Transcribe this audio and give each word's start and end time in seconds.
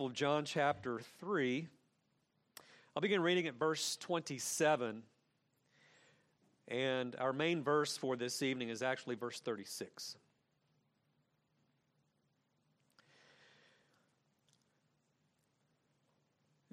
Gospel 0.00 0.06
of 0.06 0.14
John, 0.14 0.44
chapter 0.46 1.00
3. 1.18 1.68
I'll 2.96 3.02
begin 3.02 3.20
reading 3.20 3.46
at 3.48 3.58
verse 3.58 3.98
27. 3.98 5.02
And 6.68 7.16
our 7.18 7.34
main 7.34 7.62
verse 7.62 7.98
for 7.98 8.16
this 8.16 8.42
evening 8.42 8.70
is 8.70 8.80
actually 8.80 9.16
verse 9.16 9.40
36. 9.40 10.16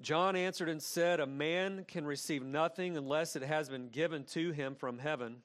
John 0.00 0.34
answered 0.34 0.70
and 0.70 0.82
said, 0.82 1.20
A 1.20 1.26
man 1.26 1.84
can 1.86 2.06
receive 2.06 2.42
nothing 2.42 2.96
unless 2.96 3.36
it 3.36 3.42
has 3.42 3.68
been 3.68 3.90
given 3.90 4.24
to 4.24 4.52
him 4.52 4.74
from 4.74 4.98
heaven. 4.98 5.42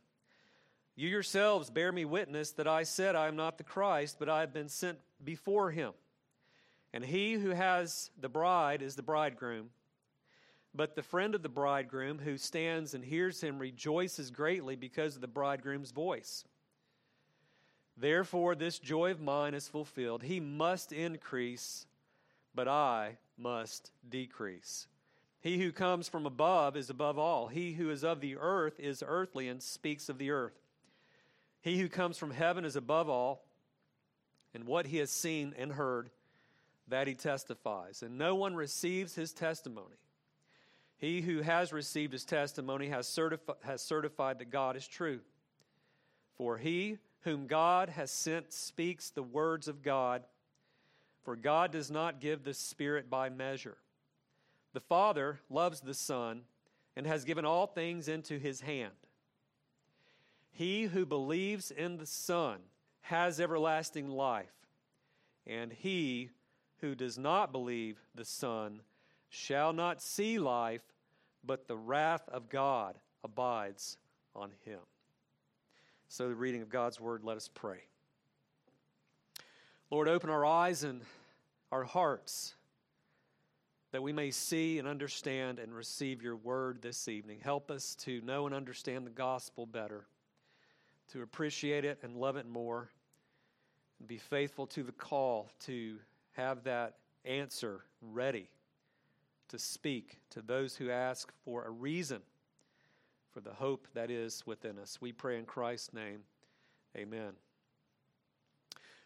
You 0.95 1.09
yourselves 1.09 1.69
bear 1.69 1.91
me 1.91 2.05
witness 2.05 2.51
that 2.51 2.67
I 2.67 2.83
said, 2.83 3.17
I 3.17 3.27
am 3.27 3.35
not 3.35 3.57
the 3.57 3.65
Christ, 3.65 4.15
but 4.19 4.29
I 4.29 4.39
have 4.39 4.53
been 4.53 4.69
sent 4.69 4.99
before 5.21 5.71
him. 5.71 5.91
And 6.93 7.03
he 7.03 7.33
who 7.33 7.49
has 7.49 8.11
the 8.19 8.29
bride 8.29 8.81
is 8.81 8.95
the 8.95 9.01
bridegroom. 9.01 9.69
But 10.75 10.95
the 10.95 11.03
friend 11.03 11.35
of 11.35 11.43
the 11.43 11.49
bridegroom 11.49 12.19
who 12.19 12.37
stands 12.37 12.93
and 12.93 13.03
hears 13.03 13.41
him 13.41 13.59
rejoices 13.59 14.31
greatly 14.31 14.75
because 14.75 15.15
of 15.15 15.21
the 15.21 15.27
bridegroom's 15.27 15.91
voice. 15.91 16.45
Therefore, 17.95 18.55
this 18.55 18.79
joy 18.79 19.11
of 19.11 19.21
mine 19.21 19.53
is 19.53 19.67
fulfilled. 19.67 20.23
He 20.23 20.39
must 20.39 20.91
increase, 20.91 21.85
but 22.55 22.67
I 22.67 23.17
must 23.37 23.91
decrease. 24.07 24.87
He 25.41 25.59
who 25.59 25.71
comes 25.71 26.07
from 26.07 26.25
above 26.25 26.75
is 26.75 26.89
above 26.89 27.19
all. 27.19 27.47
He 27.47 27.73
who 27.73 27.89
is 27.91 28.03
of 28.03 28.21
the 28.21 28.37
earth 28.37 28.79
is 28.79 29.03
earthly 29.05 29.47
and 29.47 29.61
speaks 29.61 30.09
of 30.09 30.17
the 30.17 30.31
earth. 30.31 30.57
He 31.61 31.79
who 31.79 31.87
comes 31.87 32.17
from 32.17 32.31
heaven 32.31 32.65
is 32.65 32.75
above 32.75 33.09
all, 33.09 33.45
and 34.53 34.65
what 34.65 34.87
he 34.87 34.97
has 34.97 35.11
seen 35.11 35.53
and 35.57 35.73
heard, 35.73 36.09
that 36.87 37.07
he 37.07 37.15
testifies. 37.15 38.03
And 38.03 38.17
no 38.17 38.35
one 38.35 38.55
receives 38.55 39.15
his 39.15 39.33
testimony. 39.33 39.97
He 40.97 41.21
who 41.21 41.41
has 41.41 41.73
received 41.73 42.13
his 42.13 42.25
testimony 42.25 42.89
has, 42.89 43.07
certifi- 43.07 43.61
has 43.63 43.81
certified 43.81 44.39
that 44.39 44.51
God 44.51 44.75
is 44.75 44.87
true. 44.87 45.19
For 46.37 46.57
he 46.57 46.97
whom 47.21 47.47
God 47.47 47.89
has 47.89 48.11
sent 48.11 48.53
speaks 48.53 49.09
the 49.09 49.23
words 49.23 49.67
of 49.67 49.81
God 49.81 50.23
for 51.23 51.35
God 51.37 51.71
does 51.71 51.89
not 51.89 52.19
give 52.19 52.43
the 52.43 52.53
Spirit 52.53 53.09
by 53.09 53.29
measure. 53.29 53.77
The 54.73 54.81
Father 54.81 55.39
loves 55.49 55.79
the 55.79 55.93
Son 55.93 56.41
and 56.95 57.07
has 57.07 57.23
given 57.23 57.45
all 57.45 57.65
things 57.65 58.07
into 58.07 58.37
his 58.37 58.61
hand. 58.61 58.91
He 60.51 60.83
who 60.83 61.05
believes 61.05 61.71
in 61.71 61.97
the 61.97 62.05
Son 62.05 62.59
has 63.01 63.39
everlasting 63.39 64.09
life, 64.09 64.53
and 65.47 65.71
he 65.71 66.29
who 66.83 66.95
does 66.95 67.17
not 67.17 67.53
believe 67.53 67.97
the 68.13 68.25
Son 68.25 68.81
shall 69.29 69.71
not 69.71 70.01
see 70.01 70.37
life, 70.37 70.81
but 71.41 71.65
the 71.65 71.77
wrath 71.77 72.27
of 72.27 72.49
God 72.49 72.99
abides 73.23 73.97
on 74.35 74.51
him. 74.65 74.81
So, 76.09 76.27
the 76.27 76.35
reading 76.35 76.61
of 76.61 76.67
God's 76.67 76.99
word, 76.99 77.23
let 77.23 77.37
us 77.37 77.47
pray. 77.47 77.85
Lord, 79.91 80.09
open 80.09 80.29
our 80.29 80.45
eyes 80.45 80.83
and 80.83 81.03
our 81.71 81.85
hearts 81.85 82.53
that 83.93 84.03
we 84.03 84.11
may 84.11 84.29
see 84.29 84.77
and 84.77 84.85
understand 84.85 85.59
and 85.59 85.73
receive 85.73 86.21
your 86.21 86.35
word 86.35 86.81
this 86.81 87.07
evening. 87.07 87.39
Help 87.41 87.71
us 87.71 87.95
to 88.01 88.19
know 88.25 88.45
and 88.45 88.53
understand 88.53 89.07
the 89.07 89.11
gospel 89.11 89.65
better, 89.65 90.03
to 91.13 91.21
appreciate 91.21 91.85
it 91.85 91.99
and 92.03 92.17
love 92.17 92.35
it 92.35 92.45
more, 92.45 92.89
and 93.99 94.07
be 94.09 94.17
faithful 94.17 94.67
to 94.67 94.83
the 94.83 94.91
call 94.91 95.49
to 95.61 95.97
have 96.33 96.63
that 96.63 96.95
answer 97.25 97.83
ready 98.01 98.49
to 99.49 99.57
speak 99.57 100.19
to 100.31 100.41
those 100.41 100.75
who 100.75 100.89
ask 100.89 101.31
for 101.45 101.65
a 101.65 101.69
reason 101.69 102.21
for 103.31 103.41
the 103.41 103.53
hope 103.53 103.87
that 103.93 104.11
is 104.11 104.43
within 104.45 104.77
us. 104.77 104.99
We 105.01 105.11
pray 105.11 105.39
in 105.39 105.45
Christ's 105.45 105.93
name. 105.93 106.19
Amen. 106.95 107.33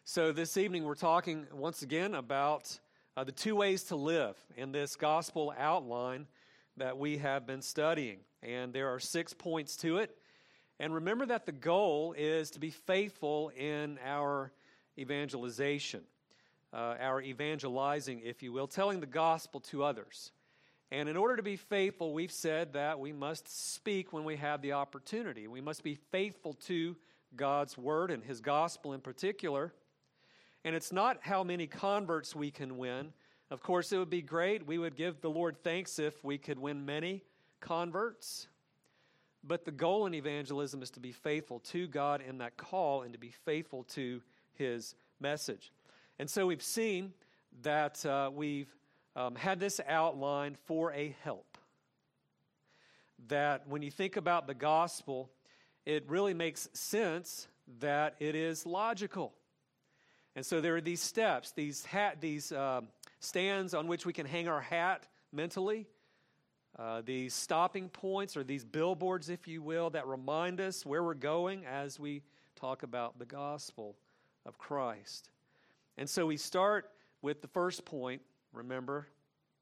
So, 0.04 0.32
this 0.32 0.58
evening 0.58 0.84
we're 0.84 0.96
talking 0.96 1.48
once 1.54 1.82
again 1.82 2.16
about 2.16 2.80
uh, 3.18 3.24
the 3.24 3.32
two 3.32 3.56
ways 3.56 3.84
to 3.86 3.96
live 3.96 4.36
in 4.56 4.72
this 4.72 4.96
gospel 4.96 5.54
outline 5.58 6.28
that 6.78 6.98
we 6.98 7.18
have 7.18 7.46
been 7.46 7.62
studying. 7.62 8.20
And 8.44 8.72
there 8.72 8.88
are 8.94 9.00
six 9.00 9.34
points 9.34 9.76
to 9.78 9.98
it. 9.98 10.16
And 10.80 10.94
remember 10.94 11.26
that 11.26 11.46
the 11.46 11.52
goal 11.52 12.14
is 12.18 12.52
to 12.52 12.60
be 12.60 12.70
faithful 12.70 13.50
in 13.58 13.98
our 14.06 14.52
evangelization, 14.98 16.02
uh, 16.74 16.96
our 17.00 17.22
evangelizing, 17.22 18.22
if 18.24 18.44
you 18.44 18.52
will, 18.52 18.68
telling 18.68 19.00
the 19.00 19.06
gospel 19.06 19.60
to 19.62 19.84
others. 19.84 20.32
And 20.92 21.10
in 21.10 21.18
order 21.18 21.36
to 21.36 21.44
be 21.44 21.58
faithful, 21.58 22.14
we've 22.14 22.32
said 22.32 22.74
that 22.74 23.00
we 23.00 23.12
must 23.12 23.74
speak 23.74 24.14
when 24.14 24.24
we 24.24 24.38
have 24.38 24.62
the 24.62 24.74
opportunity. 24.74 25.48
We 25.48 25.62
must 25.62 25.84
be 25.84 25.96
faithful 25.96 26.54
to 26.68 26.96
God's 27.36 27.78
word 27.78 28.10
and 28.10 28.24
his 28.24 28.40
gospel 28.40 28.94
in 28.94 29.02
particular. 29.02 29.74
And 30.64 30.76
it's 30.76 30.94
not 30.94 31.20
how 31.22 31.44
many 31.44 31.68
converts 31.68 32.36
we 32.36 32.52
can 32.52 32.78
win. 32.78 33.12
Of 33.52 33.62
course, 33.62 33.92
it 33.92 33.98
would 33.98 34.10
be 34.10 34.22
great. 34.22 34.66
We 34.66 34.78
would 34.78 34.96
give 34.96 35.22
the 35.22 35.30
Lord 35.30 35.58
thanks 35.64 36.00
if 36.00 36.24
we 36.24 36.38
could 36.38 36.60
win 36.60 36.86
many 36.86 37.24
converts. 37.60 38.48
But 39.44 39.66
the 39.66 39.72
goal 39.72 40.06
in 40.06 40.14
evangelism 40.14 40.82
is 40.82 40.90
to 40.92 41.00
be 41.00 41.12
faithful 41.12 41.60
to 41.60 41.88
God 41.88 42.22
in 42.22 42.40
that 42.40 42.58
call 42.58 43.04
and 43.04 43.14
to 43.14 43.20
be 43.20 43.32
faithful 43.46 43.84
to 43.96 44.22
His 44.54 44.96
message. 45.20 45.72
And 46.20 46.30
so 46.30 46.48
we've 46.48 46.64
seen 46.64 47.14
that 47.62 48.06
uh, 48.06 48.32
we've 48.34 48.74
um, 49.16 49.36
had 49.36 49.60
this 49.60 49.80
outline 49.88 50.56
for 50.66 50.92
a 50.94 51.16
help. 51.24 51.58
That 53.28 53.68
when 53.68 53.82
you 53.82 53.92
think 53.92 54.16
about 54.16 54.48
the 54.48 54.54
gospel, 54.54 55.32
it 55.86 56.06
really 56.08 56.34
makes 56.34 56.70
sense 56.74 57.48
that 57.80 58.16
it 58.20 58.36
is 58.36 58.66
logical. 58.66 59.34
And 60.36 60.46
so 60.46 60.62
there 60.62 60.76
are 60.76 60.82
these 60.82 61.02
steps, 61.02 61.52
these, 61.52 61.84
hat, 61.86 62.22
these 62.22 62.52
um, 62.52 62.90
stands 63.20 63.74
on 63.74 63.88
which 63.88 64.06
we 64.06 64.14
can 64.14 64.26
hang 64.26 64.48
our 64.48 64.62
hat 64.62 65.08
mentally, 65.32 65.88
uh, 66.78 67.02
these 67.04 67.34
stopping 67.34 67.90
points 67.90 68.38
or 68.38 68.44
these 68.44 68.64
billboards, 68.64 69.30
if 69.30 69.48
you 69.48 69.64
will, 69.64 69.90
that 69.90 70.06
remind 70.06 70.62
us 70.62 70.86
where 70.86 71.04
we're 71.04 71.16
going 71.16 71.66
as 71.66 72.00
we 72.00 72.22
talk 72.56 72.84
about 72.84 73.18
the 73.18 73.26
gospel 73.26 73.96
of 74.46 74.60
Christ. 74.60 75.30
And 75.98 76.10
so 76.10 76.26
we 76.26 76.38
start 76.38 76.90
with 77.22 77.42
the 77.42 77.48
first 77.48 77.86
point, 77.86 78.22
remember, 78.54 79.08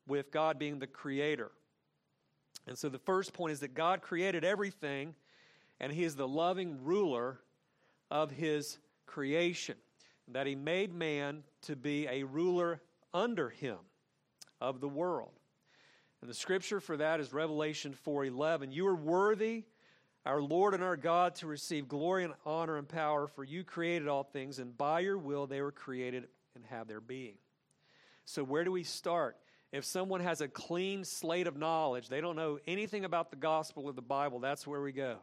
with 0.07 0.31
God 0.31 0.59
being 0.59 0.79
the 0.79 0.87
creator. 0.87 1.51
And 2.67 2.77
so 2.77 2.89
the 2.89 2.99
first 2.99 3.33
point 3.33 3.53
is 3.53 3.59
that 3.61 3.73
God 3.73 4.01
created 4.01 4.43
everything, 4.43 5.15
and 5.79 5.91
He 5.91 6.03
is 6.03 6.15
the 6.15 6.27
loving 6.27 6.83
ruler 6.83 7.39
of 8.11 8.31
His 8.31 8.79
creation 9.05 9.75
that 10.29 10.47
he 10.47 10.55
made 10.55 10.93
man 10.93 11.43
to 11.63 11.75
be 11.75 12.07
a 12.07 12.23
ruler 12.23 12.81
under 13.13 13.49
him 13.49 13.77
of 14.59 14.81
the 14.81 14.89
world. 14.89 15.31
And 16.21 16.29
the 16.29 16.35
scripture 16.35 16.79
for 16.79 16.97
that 16.97 17.19
is 17.19 17.31
Revelation 17.31 17.93
4:11. 17.93 18.71
You 18.71 18.87
are 18.87 18.95
worthy, 18.95 19.65
our 20.25 20.41
Lord 20.41 20.73
and 20.73 20.83
our 20.83 20.97
God, 20.97 21.35
to 21.35 21.47
receive 21.47 21.87
glory 21.87 22.23
and 22.23 22.33
honor 22.45 22.77
and 22.77 22.87
power, 22.87 23.27
for 23.27 23.43
you 23.43 23.63
created 23.63 24.07
all 24.07 24.23
things, 24.23 24.59
and 24.59 24.75
by 24.77 25.01
your 25.01 25.17
will 25.17 25.45
they 25.45 25.61
were 25.61 25.71
created 25.71 26.27
and 26.55 26.65
have 26.65 26.87
their 26.87 27.01
being. 27.01 27.35
So 28.25 28.43
where 28.43 28.63
do 28.63 28.71
we 28.71 28.83
start? 28.83 29.37
If 29.71 29.85
someone 29.85 30.21
has 30.21 30.41
a 30.41 30.47
clean 30.47 31.03
slate 31.03 31.47
of 31.47 31.57
knowledge, 31.57 32.09
they 32.09 32.21
don't 32.21 32.35
know 32.35 32.59
anything 32.65 33.05
about 33.05 33.29
the 33.29 33.35
gospel 33.35 33.85
or 33.85 33.93
the 33.93 34.01
Bible, 34.01 34.39
that's 34.39 34.65
where 34.65 34.81
we 34.81 34.91
go. 34.91 35.17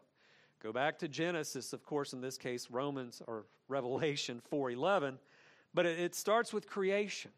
Go 0.63 0.73
back 0.73 0.99
to 0.99 1.09
Genesis, 1.09 1.73
of 1.73 1.85
course, 1.85 2.13
in 2.13 2.21
this 2.21 2.39
case, 2.39 2.71
Romans 2.71 3.21
or 3.27 3.47
Revelation 3.67 4.41
4:11, 4.53 5.19
but 5.75 5.87
it, 5.87 5.99
it 5.99 6.15
starts 6.15 6.53
with 6.53 6.69
creation. 6.69 7.33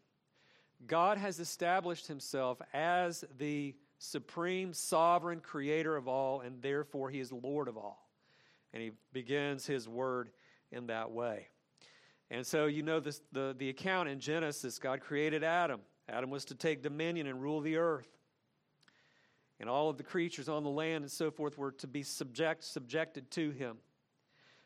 God 0.85 1.17
has 1.17 1.39
established 1.39 2.05
himself 2.05 2.61
as 2.73 3.23
the 3.37 3.73
supreme 4.05 4.73
sovereign 4.73 5.39
creator 5.39 5.95
of 5.95 6.07
all, 6.07 6.41
and 6.41 6.61
therefore 6.61 7.09
he 7.09 7.19
is 7.19 7.31
Lord 7.31 7.67
of 7.67 7.77
all. 7.77 8.09
And 8.73 8.81
he 8.81 8.91
begins 9.13 9.65
his 9.65 9.87
word 9.87 10.29
in 10.71 10.87
that 10.87 11.11
way. 11.11 11.47
And 12.29 12.45
so 12.45 12.65
you 12.65 12.83
know 12.83 12.99
this, 12.99 13.21
the, 13.31 13.55
the 13.57 13.69
account 13.69 14.09
in 14.09 14.19
Genesis 14.19 14.79
God 14.79 14.99
created 15.01 15.43
Adam. 15.43 15.81
Adam 16.09 16.29
was 16.29 16.45
to 16.45 16.55
take 16.55 16.81
dominion 16.81 17.27
and 17.27 17.41
rule 17.41 17.61
the 17.61 17.77
earth 17.77 18.15
and 19.59 19.69
all 19.69 19.89
of 19.89 19.97
the 19.97 20.03
creatures 20.03 20.49
on 20.49 20.63
the 20.63 20.69
land 20.69 21.03
and 21.03 21.11
so 21.11 21.31
forth 21.31 21.57
were 21.57 21.71
to 21.71 21.87
be 21.87 22.03
subject, 22.03 22.63
subjected 22.63 23.31
to 23.31 23.51
him. 23.51 23.77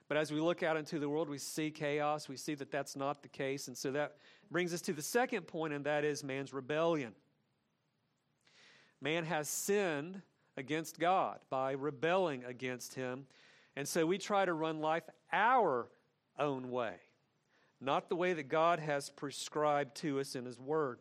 But 0.08 0.18
as 0.18 0.32
we 0.32 0.40
look 0.40 0.64
out 0.64 0.76
into 0.76 0.98
the 0.98 1.08
world, 1.08 1.30
we 1.30 1.38
see 1.38 1.70
chaos. 1.70 2.28
We 2.28 2.36
see 2.36 2.56
that 2.56 2.72
that's 2.72 2.96
not 2.96 3.22
the 3.22 3.30
case. 3.30 3.68
And 3.68 3.78
so 3.78 3.92
that 3.92 4.16
brings 4.50 4.74
us 4.74 4.82
to 4.82 4.94
the 4.94 5.04
second 5.04 5.44
point, 5.44 5.74
and 5.74 5.86
that 5.86 6.04
is 6.04 6.24
man's 6.24 6.52
rebellion. 6.52 7.14
Man 9.02 9.26
has 9.26 9.48
sinned 9.48 10.22
against 10.58 11.00
God 11.00 11.40
by 11.50 11.72
rebelling 11.72 12.44
against 12.44 12.96
him. 12.96 13.26
And 13.76 13.88
so 13.88 14.06
we 14.06 14.18
try 14.18 14.46
to 14.46 14.54
run 14.54 14.80
life 14.80 15.04
our 15.32 15.88
own 16.38 16.70
way, 16.70 16.96
not 17.80 18.10
the 18.10 18.16
way 18.16 18.34
that 18.34 18.50
God 18.50 18.80
has 18.80 19.10
prescribed 19.10 19.96
to 19.98 20.20
us 20.20 20.36
in 20.36 20.46
his 20.46 20.60
word. 20.60 21.00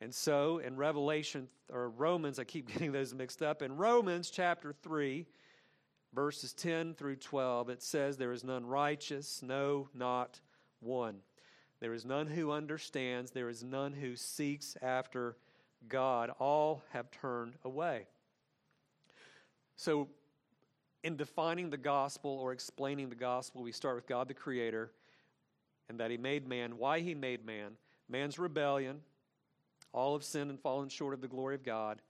And 0.00 0.14
so 0.14 0.58
in 0.58 0.76
Revelation 0.76 1.48
or 1.72 1.90
Romans, 1.90 2.38
I 2.38 2.44
keep 2.44 2.68
getting 2.72 2.92
those 2.92 3.14
mixed 3.14 3.42
up. 3.42 3.62
In 3.62 3.76
Romans 3.76 4.30
chapter 4.30 4.74
3, 4.82 5.26
verses 6.14 6.52
10 6.54 6.94
through 6.94 7.16
12, 7.16 7.68
it 7.68 7.82
says, 7.82 8.16
There 8.16 8.32
is 8.32 8.44
none 8.44 8.64
righteous, 8.64 9.42
no, 9.42 9.88
not 9.94 10.40
one. 10.80 11.16
There 11.80 11.92
is 11.92 12.06
none 12.06 12.28
who 12.28 12.50
understands, 12.50 13.30
there 13.32 13.48
is 13.48 13.62
none 13.62 13.92
who 13.92 14.16
seeks 14.16 14.76
after 14.80 15.36
God. 15.88 16.30
All 16.38 16.82
have 16.92 17.10
turned 17.10 17.54
away. 17.64 18.06
So, 19.76 20.08
in 21.02 21.16
defining 21.16 21.68
the 21.68 21.76
gospel 21.76 22.30
or 22.30 22.52
explaining 22.52 23.10
the 23.10 23.16
gospel, 23.16 23.62
we 23.62 23.72
start 23.72 23.96
with 23.96 24.06
God 24.06 24.28
the 24.28 24.34
Creator 24.34 24.90
and 25.88 26.00
that 26.00 26.10
He 26.10 26.16
made 26.16 26.48
man, 26.48 26.78
why 26.78 27.00
He 27.00 27.14
made 27.14 27.44
man, 27.44 27.72
man's 28.08 28.38
rebellion, 28.38 29.00
all 29.92 30.14
have 30.14 30.24
sinned 30.24 30.50
and 30.50 30.60
fallen 30.60 30.88
short 30.88 31.14
of 31.14 31.20
the 31.20 31.28
glory 31.28 31.54
of 31.54 31.62
God. 31.62 32.00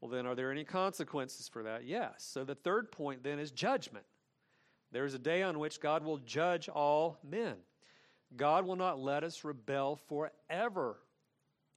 Well, 0.00 0.10
then, 0.10 0.26
are 0.26 0.34
there 0.34 0.50
any 0.50 0.64
consequences 0.64 1.48
for 1.48 1.62
that? 1.62 1.84
Yes. 1.84 2.14
So, 2.18 2.44
the 2.44 2.56
third 2.56 2.90
point 2.90 3.22
then 3.22 3.38
is 3.38 3.50
judgment. 3.50 4.04
There 4.90 5.04
is 5.04 5.14
a 5.14 5.18
day 5.18 5.42
on 5.42 5.58
which 5.58 5.80
God 5.80 6.04
will 6.04 6.18
judge 6.18 6.68
all 6.68 7.18
men. 7.28 7.54
God 8.36 8.66
will 8.66 8.76
not 8.76 8.98
let 8.98 9.24
us 9.24 9.44
rebel 9.44 9.96
forever, 10.08 10.98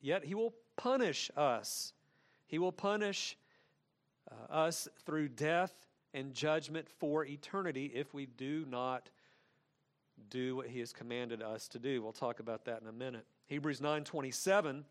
yet 0.01 0.25
He 0.25 0.35
will 0.35 0.53
punish 0.77 1.31
us. 1.35 1.93
He 2.47 2.59
will 2.59 2.71
punish 2.71 3.37
uh, 4.31 4.53
us 4.53 4.87
through 5.05 5.29
death 5.29 5.73
and 6.13 6.33
judgment 6.33 6.87
for 6.99 7.25
eternity 7.25 7.91
if 7.93 8.13
we 8.13 8.25
do 8.25 8.65
not 8.69 9.09
do 10.29 10.55
what 10.55 10.67
he 10.67 10.79
has 10.79 10.93
commanded 10.93 11.41
us 11.41 11.67
to 11.69 11.79
do. 11.79 12.01
We'll 12.01 12.13
talk 12.13 12.39
about 12.39 12.65
that 12.65 12.81
in 12.81 12.87
a 12.87 12.93
minute. 12.93 13.25
Hebrews 13.47 13.81
9:27 13.81 14.83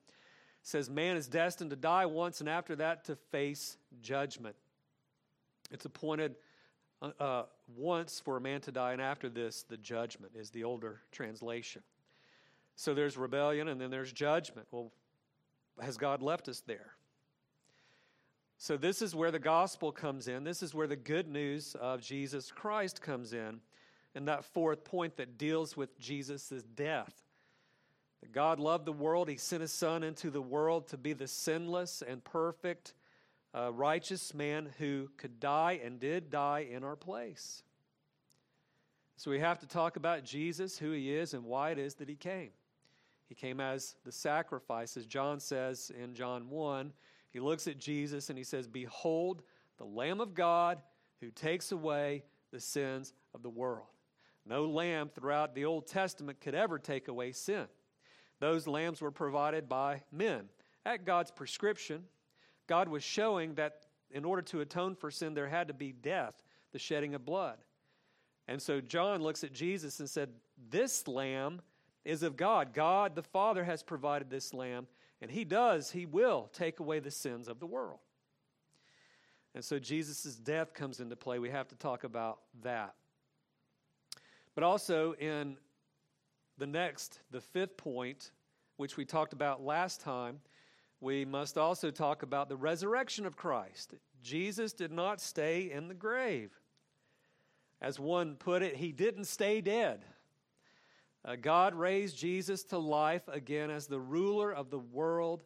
says 0.62 0.88
man 0.88 1.16
is 1.16 1.28
destined 1.28 1.70
to 1.70 1.76
die 1.76 2.06
once 2.06 2.40
and 2.40 2.48
after 2.48 2.76
that 2.76 3.04
to 3.06 3.16
face 3.16 3.76
judgment. 4.00 4.56
It's 5.70 5.84
appointed 5.84 6.36
uh, 7.02 7.10
uh, 7.18 7.42
once 7.76 8.20
for 8.20 8.36
a 8.36 8.40
man 8.40 8.60
to 8.62 8.72
die 8.72 8.92
and 8.92 9.02
after 9.02 9.28
this 9.28 9.62
the 9.62 9.76
judgment 9.76 10.32
is 10.36 10.50
the 10.50 10.64
older 10.64 11.00
translation. 11.10 11.82
So 12.76 12.94
there's 12.94 13.16
rebellion 13.16 13.68
and 13.68 13.80
then 13.80 13.90
there's 13.90 14.12
judgment. 14.12 14.66
Well, 14.70 14.92
has 15.80 15.96
God 15.96 16.22
left 16.22 16.48
us 16.48 16.60
there? 16.66 16.94
So, 18.58 18.76
this 18.76 19.02
is 19.02 19.14
where 19.14 19.30
the 19.30 19.38
gospel 19.38 19.92
comes 19.92 20.28
in. 20.28 20.44
This 20.44 20.62
is 20.62 20.74
where 20.74 20.86
the 20.86 20.96
good 20.96 21.28
news 21.28 21.76
of 21.80 22.00
Jesus 22.00 22.50
Christ 22.50 23.02
comes 23.02 23.32
in. 23.32 23.60
And 24.14 24.28
that 24.28 24.44
fourth 24.44 24.84
point 24.84 25.16
that 25.16 25.36
deals 25.36 25.76
with 25.76 25.98
Jesus' 25.98 26.62
death. 26.74 27.12
That 28.22 28.32
God 28.32 28.60
loved 28.60 28.86
the 28.86 28.92
world, 28.92 29.28
He 29.28 29.36
sent 29.36 29.60
His 29.60 29.72
Son 29.72 30.02
into 30.02 30.30
the 30.30 30.40
world 30.40 30.88
to 30.88 30.96
be 30.96 31.12
the 31.12 31.26
sinless 31.28 32.02
and 32.06 32.22
perfect, 32.24 32.94
uh, 33.54 33.72
righteous 33.72 34.32
man 34.32 34.70
who 34.78 35.10
could 35.16 35.40
die 35.40 35.80
and 35.84 35.98
did 35.98 36.30
die 36.30 36.66
in 36.70 36.84
our 36.84 36.96
place. 36.96 37.64
So, 39.16 39.30
we 39.30 39.40
have 39.40 39.58
to 39.58 39.66
talk 39.66 39.96
about 39.96 40.24
Jesus, 40.24 40.78
who 40.78 40.92
He 40.92 41.12
is, 41.12 41.34
and 41.34 41.44
why 41.44 41.70
it 41.70 41.78
is 41.78 41.96
that 41.96 42.08
He 42.08 42.16
came. 42.16 42.50
He 43.28 43.34
came 43.34 43.60
as 43.60 43.96
the 44.04 44.12
sacrifice, 44.12 44.96
as 44.96 45.06
John 45.06 45.40
says 45.40 45.90
in 45.98 46.14
John 46.14 46.48
1 46.50 46.92
he 47.34 47.40
looks 47.40 47.66
at 47.66 47.78
Jesus 47.78 48.30
and 48.30 48.38
he 48.38 48.44
says, 48.44 48.68
Behold, 48.68 49.42
the 49.76 49.84
Lamb 49.84 50.20
of 50.20 50.34
God 50.34 50.78
who 51.20 51.30
takes 51.30 51.72
away 51.72 52.22
the 52.52 52.60
sins 52.60 53.12
of 53.34 53.42
the 53.42 53.50
world. 53.50 53.88
No 54.46 54.66
lamb 54.66 55.10
throughout 55.12 55.54
the 55.54 55.64
Old 55.64 55.88
Testament 55.88 56.40
could 56.40 56.54
ever 56.54 56.78
take 56.78 57.08
away 57.08 57.32
sin. 57.32 57.66
Those 58.38 58.68
lambs 58.68 59.00
were 59.00 59.10
provided 59.10 59.68
by 59.68 60.02
men. 60.12 60.48
At 60.86 61.04
God's 61.04 61.32
prescription, 61.32 62.04
God 62.68 62.88
was 62.88 63.02
showing 63.02 63.54
that 63.54 63.86
in 64.12 64.24
order 64.24 64.42
to 64.42 64.60
atone 64.60 64.94
for 64.94 65.10
sin, 65.10 65.34
there 65.34 65.48
had 65.48 65.68
to 65.68 65.74
be 65.74 65.90
death, 65.90 66.40
the 66.72 66.78
shedding 66.78 67.14
of 67.16 67.24
blood. 67.24 67.56
And 68.46 68.62
so 68.62 68.80
John 68.80 69.22
looks 69.22 69.42
at 69.42 69.52
Jesus 69.52 69.98
and 69.98 70.08
said, 70.08 70.28
This 70.70 71.08
lamb 71.08 71.62
is 72.04 72.22
of 72.22 72.36
God. 72.36 72.72
God 72.72 73.14
the 73.14 73.22
Father 73.22 73.64
has 73.64 73.82
provided 73.82 74.30
this 74.30 74.52
lamb, 74.54 74.86
and 75.20 75.30
he 75.30 75.44
does, 75.44 75.90
he 75.90 76.06
will 76.06 76.50
take 76.52 76.80
away 76.80 77.00
the 77.00 77.10
sins 77.10 77.48
of 77.48 77.60
the 77.60 77.66
world. 77.66 78.00
And 79.54 79.64
so 79.64 79.78
Jesus' 79.78 80.34
death 80.34 80.74
comes 80.74 81.00
into 81.00 81.16
play. 81.16 81.38
We 81.38 81.50
have 81.50 81.68
to 81.68 81.76
talk 81.76 82.04
about 82.04 82.40
that. 82.62 82.94
But 84.54 84.64
also 84.64 85.14
in 85.14 85.56
the 86.58 86.66
next, 86.66 87.20
the 87.30 87.40
fifth 87.40 87.76
point, 87.76 88.32
which 88.76 88.96
we 88.96 89.04
talked 89.04 89.32
about 89.32 89.64
last 89.64 90.00
time, 90.00 90.40
we 91.00 91.24
must 91.24 91.58
also 91.58 91.90
talk 91.90 92.22
about 92.22 92.48
the 92.48 92.56
resurrection 92.56 93.26
of 93.26 93.36
Christ. 93.36 93.94
Jesus 94.22 94.72
did 94.72 94.90
not 94.90 95.20
stay 95.20 95.70
in 95.70 95.88
the 95.88 95.94
grave. 95.94 96.50
As 97.80 98.00
one 98.00 98.36
put 98.36 98.62
it, 98.62 98.76
he 98.76 98.90
didn't 98.90 99.26
stay 99.26 99.60
dead. 99.60 100.04
Uh, 101.24 101.36
God 101.36 101.74
raised 101.74 102.18
Jesus 102.18 102.64
to 102.64 102.78
life 102.78 103.26
again 103.28 103.70
as 103.70 103.86
the 103.86 104.00
ruler 104.00 104.52
of 104.52 104.70
the 104.70 104.78
world. 104.78 105.42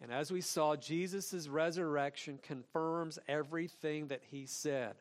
And 0.00 0.10
as 0.10 0.30
we 0.30 0.40
saw, 0.40 0.76
Jesus' 0.76 1.48
resurrection 1.48 2.38
confirms 2.42 3.18
everything 3.28 4.08
that 4.08 4.22
he 4.30 4.46
said. 4.46 4.94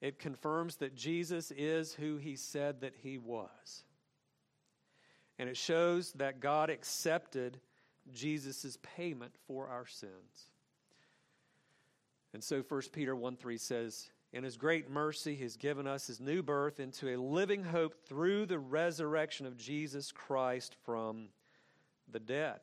It 0.00 0.18
confirms 0.18 0.76
that 0.76 0.94
Jesus 0.94 1.52
is 1.56 1.92
who 1.94 2.16
he 2.16 2.36
said 2.36 2.80
that 2.80 2.94
he 3.02 3.18
was. 3.18 3.84
And 5.38 5.48
it 5.48 5.56
shows 5.56 6.12
that 6.12 6.40
God 6.40 6.70
accepted 6.70 7.60
Jesus' 8.12 8.78
payment 8.96 9.34
for 9.46 9.68
our 9.68 9.86
sins. 9.86 10.50
And 12.32 12.42
so 12.42 12.62
1 12.66 12.82
Peter 12.92 13.16
1 13.16 13.36
3 13.36 13.58
says, 13.58 14.10
in 14.32 14.44
his 14.44 14.56
great 14.56 14.88
mercy, 14.88 15.34
he's 15.34 15.56
given 15.56 15.86
us 15.86 16.06
his 16.06 16.20
new 16.20 16.42
birth 16.42 16.78
into 16.78 17.14
a 17.14 17.16
living 17.16 17.64
hope 17.64 17.94
through 18.06 18.46
the 18.46 18.58
resurrection 18.58 19.46
of 19.46 19.56
Jesus 19.56 20.12
Christ 20.12 20.76
from 20.84 21.28
the 22.10 22.20
dead. 22.20 22.60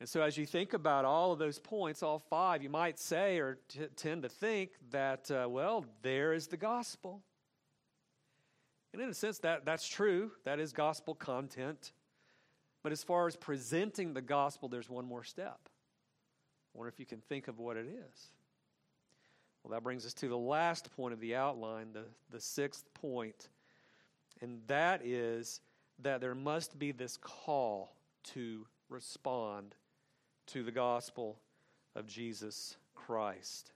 And 0.00 0.08
so, 0.08 0.22
as 0.22 0.36
you 0.36 0.46
think 0.46 0.72
about 0.72 1.04
all 1.04 1.30
of 1.32 1.38
those 1.38 1.58
points, 1.58 2.02
all 2.02 2.18
five, 2.18 2.62
you 2.62 2.70
might 2.70 2.98
say 2.98 3.38
or 3.38 3.58
t- 3.68 3.80
tend 3.96 4.22
to 4.22 4.28
think 4.28 4.70
that, 4.90 5.30
uh, 5.30 5.46
well, 5.48 5.84
there 6.02 6.32
is 6.32 6.46
the 6.46 6.56
gospel. 6.56 7.22
And 8.92 9.00
in 9.00 9.10
a 9.10 9.14
sense, 9.14 9.38
that, 9.40 9.64
that's 9.64 9.86
true. 9.86 10.32
That 10.44 10.58
is 10.58 10.72
gospel 10.72 11.14
content. 11.14 11.92
But 12.82 12.92
as 12.92 13.04
far 13.04 13.26
as 13.26 13.36
presenting 13.36 14.14
the 14.14 14.22
gospel, 14.22 14.68
there's 14.68 14.88
one 14.88 15.04
more 15.04 15.22
step. 15.22 15.60
I 16.74 16.78
wonder 16.78 16.88
if 16.88 16.98
you 16.98 17.06
can 17.06 17.20
think 17.20 17.46
of 17.46 17.58
what 17.58 17.76
it 17.76 17.86
is. 17.86 18.32
Well, 19.62 19.72
that 19.72 19.82
brings 19.82 20.06
us 20.06 20.14
to 20.14 20.28
the 20.28 20.38
last 20.38 20.94
point 20.96 21.12
of 21.12 21.20
the 21.20 21.34
outline, 21.36 21.92
the, 21.92 22.04
the 22.30 22.40
sixth 22.40 22.84
point, 22.94 23.48
and 24.40 24.60
that 24.66 25.04
is 25.04 25.60
that 26.02 26.20
there 26.20 26.34
must 26.34 26.78
be 26.78 26.92
this 26.92 27.18
call 27.18 27.94
to 28.22 28.66
respond 28.88 29.74
to 30.46 30.62
the 30.62 30.72
gospel 30.72 31.38
of 31.94 32.06
Jesus 32.06 32.76
Christ. 32.94 33.72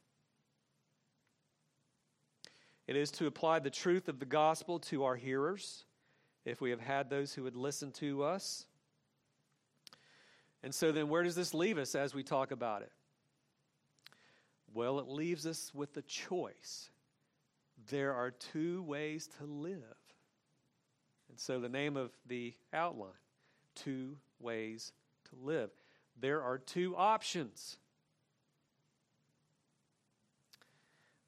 It 2.86 2.96
is 2.96 3.10
to 3.12 3.26
apply 3.26 3.60
the 3.60 3.70
truth 3.70 4.08
of 4.08 4.18
the 4.18 4.26
gospel 4.26 4.78
to 4.80 5.04
our 5.04 5.16
hearers, 5.16 5.84
if 6.44 6.60
we 6.60 6.70
have 6.70 6.80
had 6.80 7.08
those 7.08 7.32
who 7.32 7.42
would 7.44 7.56
listen 7.56 7.92
to 7.92 8.24
us. 8.24 8.66
And 10.62 10.74
so, 10.74 10.92
then, 10.92 11.08
where 11.08 11.22
does 11.22 11.34
this 11.34 11.54
leave 11.54 11.78
us 11.78 11.94
as 11.94 12.14
we 12.14 12.22
talk 12.22 12.50
about 12.50 12.82
it? 12.82 12.92
Well, 14.74 14.98
it 14.98 15.08
leaves 15.08 15.46
us 15.46 15.70
with 15.72 15.96
a 15.96 16.02
choice. 16.02 16.90
There 17.88 18.12
are 18.12 18.32
two 18.32 18.82
ways 18.82 19.28
to 19.38 19.44
live. 19.44 19.78
And 21.28 21.38
so 21.38 21.60
the 21.60 21.68
name 21.68 21.96
of 21.96 22.10
the 22.26 22.54
outline 22.72 23.12
two 23.74 24.16
ways 24.38 24.92
to 25.30 25.36
live. 25.44 25.70
There 26.20 26.42
are 26.42 26.58
two 26.58 26.94
options 26.96 27.76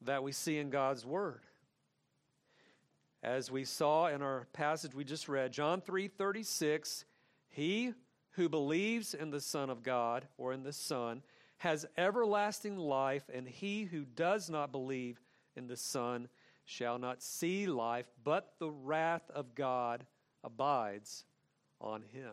that 0.01 0.23
we 0.23 0.33
see 0.33 0.59
in 0.59 0.71
God's 0.71 1.05
Word. 1.05 1.41
As 3.23 3.51
we 3.51 3.65
saw 3.65 4.07
in 4.07 4.23
our 4.23 4.47
passage 4.53 4.95
we 4.95 5.03
just 5.03 5.29
read, 5.29 5.53
John 5.53 5.81
3 5.81 6.09
36, 6.09 7.05
he 7.49 7.95
who 8.33 8.49
believes 8.49 9.15
in 9.15 9.31
the 9.31 9.41
Son 9.41 9.71
of 9.71 9.83
God 9.83 10.27
or 10.37 10.53
in 10.53 10.63
the 10.63 10.73
Son 10.73 11.23
has 11.59 11.87
everlasting 11.97 12.77
life, 12.77 13.25
and 13.33 13.49
he 13.49 13.85
who 13.85 14.05
does 14.05 14.51
not 14.51 14.73
believe 14.73 15.21
in 15.57 15.67
the 15.67 15.77
Son 15.77 16.29
shall 16.65 16.99
not 16.99 17.23
see 17.23 17.67
life, 17.67 18.07
but 18.25 18.55
the 18.59 18.71
wrath 18.71 19.31
of 19.35 19.55
God 19.55 20.05
abides 20.45 21.25
on 21.81 22.03
him. 22.03 22.33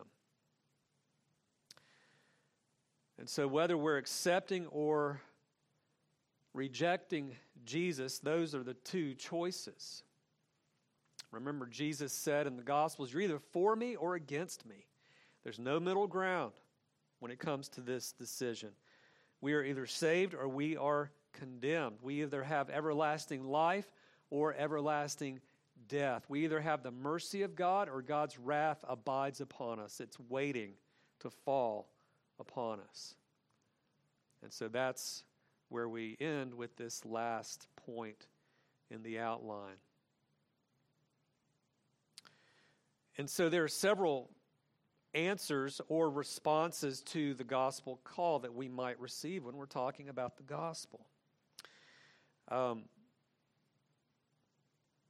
And 3.18 3.28
so, 3.28 3.46
whether 3.46 3.78
we're 3.78 3.96
accepting 3.96 4.66
or 4.66 5.20
rejecting 6.52 7.36
Jesus, 7.64 8.18
those 8.18 8.54
are 8.54 8.62
the 8.62 8.74
two 8.74 9.14
choices. 9.14 10.02
Remember, 11.30 11.66
Jesus 11.66 12.12
said 12.12 12.46
in 12.46 12.56
the 12.56 12.62
Gospels, 12.62 13.12
You're 13.12 13.22
either 13.22 13.40
for 13.52 13.74
me 13.76 13.96
or 13.96 14.14
against 14.14 14.66
me. 14.66 14.86
There's 15.42 15.58
no 15.58 15.78
middle 15.78 16.06
ground. 16.06 16.52
when 17.20 17.30
it 17.30 17.38
comes 17.38 17.68
to 17.70 17.80
this 17.80 18.12
decision. 18.12 18.70
We 19.44 19.52
are 19.52 19.62
either 19.62 19.84
saved 19.84 20.32
or 20.32 20.48
we 20.48 20.78
are 20.78 21.10
condemned. 21.34 21.96
We 22.00 22.22
either 22.22 22.42
have 22.42 22.70
everlasting 22.70 23.44
life 23.44 23.84
or 24.30 24.54
everlasting 24.54 25.40
death. 25.86 26.24
We 26.30 26.44
either 26.44 26.62
have 26.62 26.82
the 26.82 26.90
mercy 26.90 27.42
of 27.42 27.54
God 27.54 27.90
or 27.90 28.00
God's 28.00 28.38
wrath 28.38 28.82
abides 28.88 29.42
upon 29.42 29.80
us. 29.80 30.00
It's 30.00 30.18
waiting 30.18 30.72
to 31.20 31.28
fall 31.28 31.90
upon 32.40 32.80
us. 32.88 33.16
And 34.42 34.50
so 34.50 34.68
that's 34.68 35.24
where 35.68 35.90
we 35.90 36.16
end 36.20 36.54
with 36.54 36.74
this 36.78 37.04
last 37.04 37.68
point 37.84 38.26
in 38.90 39.02
the 39.02 39.18
outline. 39.18 39.76
And 43.18 43.28
so 43.28 43.50
there 43.50 43.64
are 43.64 43.68
several 43.68 44.30
answers 45.14 45.80
or 45.88 46.10
responses 46.10 47.00
to 47.02 47.34
the 47.34 47.44
gospel 47.44 48.00
call 48.04 48.40
that 48.40 48.54
we 48.54 48.68
might 48.68 48.98
receive 49.00 49.44
when 49.44 49.56
we're 49.56 49.66
talking 49.66 50.08
about 50.08 50.36
the 50.36 50.42
gospel. 50.42 51.06
Um, 52.48 52.84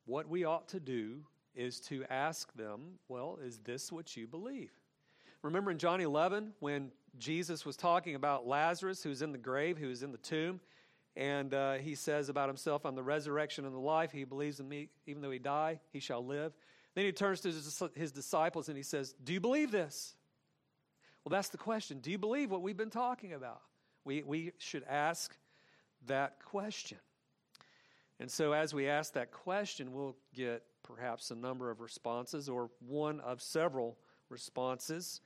what 0.07 0.29
we 0.29 0.45
ought 0.45 0.69
to 0.69 0.81
do 0.81 1.25
is 1.55 1.81
to 1.81 2.05
ask 2.11 2.53
them, 2.55 2.99
well, 3.09 3.39
is 3.43 3.59
this 3.59 3.91
what 3.91 4.17
you 4.17 4.27
believe? 4.27 4.71
Remember 5.43 5.71
in 5.71 5.79
John 5.79 6.01
11 6.01 6.53
when 6.61 6.91
Jesus 7.19 7.65
was 7.65 7.77
talking 7.77 8.15
about 8.15 8.47
Lazarus 8.47 9.03
who's 9.03 9.23
in 9.23 9.33
the 9.33 9.39
grave, 9.39 9.79
who 9.79 9.91
is 9.91 10.03
in 10.03 10.13
the 10.13 10.19
tomb, 10.19 10.61
and 11.17 11.55
uh, 11.55 11.75
he 11.75 11.95
says 11.95 12.29
about 12.29 12.49
himself, 12.49 12.85
I'm 12.85 12.97
the 12.97 13.03
resurrection 13.03 13.65
and 13.65 13.75
the 13.75 13.79
life. 13.79 14.11
He 14.11 14.25
believes 14.25 14.59
in 14.59 14.69
me, 14.69 14.89
even 15.07 15.23
though 15.23 15.31
he 15.31 15.39
die, 15.39 15.79
he 15.93 16.01
shall 16.01 16.25
live. 16.25 16.53
Then 16.95 17.05
he 17.05 17.13
turns 17.13 17.41
to 17.41 17.49
his, 17.95 18.13
disciples 18.13 18.69
and 18.69 18.77
he 18.77 18.83
says, 18.83 19.15
Do 19.23 19.33
you 19.33 19.41
believe 19.41 19.71
this? 19.71 20.15
Well, 21.25 21.31
that's 21.31 21.49
the 21.49 21.59
question. 21.59 21.99
Do 21.99 22.11
you 22.11 22.19
believe 22.19 22.51
what 22.51 22.63
we've 22.63 22.77
been 22.77 22.91
talking 22.91 23.33
about? 23.33 23.61
We, 24.05 24.23
we 24.23 24.53
should 24.59 24.85
ask 24.85 25.35
that 26.07 26.45
question. 26.45 26.99
And 28.21 28.31
so, 28.31 28.53
as 28.53 28.73
we 28.73 28.89
ask 28.89 29.15
that 29.15 29.33
question, 29.33 29.93
we'll 29.93 30.17
get 30.35 30.63
perhaps 30.83 31.31
a 31.31 31.35
number 31.35 31.71
of 31.71 31.81
responses 31.81 32.49
or 32.49 32.71
one 32.87 33.21
of 33.21 33.43
several 33.43 33.97
responses. 34.29 35.21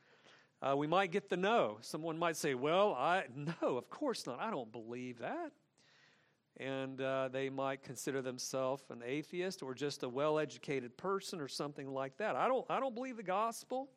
Uh, 0.62 0.74
we 0.76 0.86
might 0.86 1.10
get 1.10 1.28
the 1.28 1.36
no. 1.36 1.78
Someone 1.82 2.18
might 2.18 2.36
say, 2.36 2.54
Well, 2.54 2.94
I, 2.94 3.24
no, 3.62 3.76
of 3.76 3.90
course 3.90 4.26
not. 4.26 4.40
I 4.40 4.50
don't 4.50 4.72
believe 4.72 5.18
that 5.18 5.52
and 6.58 7.00
uh, 7.00 7.28
they 7.28 7.48
might 7.48 7.82
consider 7.82 8.20
themselves 8.20 8.82
an 8.90 9.02
atheist 9.04 9.62
or 9.62 9.74
just 9.74 10.02
a 10.02 10.08
well-educated 10.08 10.96
person 10.96 11.40
or 11.40 11.48
something 11.48 11.88
like 11.88 12.16
that. 12.16 12.34
I 12.34 12.48
don't, 12.48 12.66
I 12.68 12.80
don't 12.80 12.94
believe 12.94 13.16
the 13.16 13.22
gospel. 13.22 13.88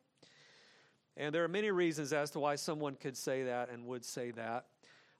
And 1.16 1.34
there 1.34 1.44
are 1.44 1.48
many 1.48 1.70
reasons 1.70 2.12
as 2.12 2.30
to 2.30 2.40
why 2.40 2.54
someone 2.54 2.94
could 2.94 3.16
say 3.16 3.44
that 3.44 3.68
and 3.68 3.86
would 3.86 4.04
say 4.04 4.30
that. 4.32 4.66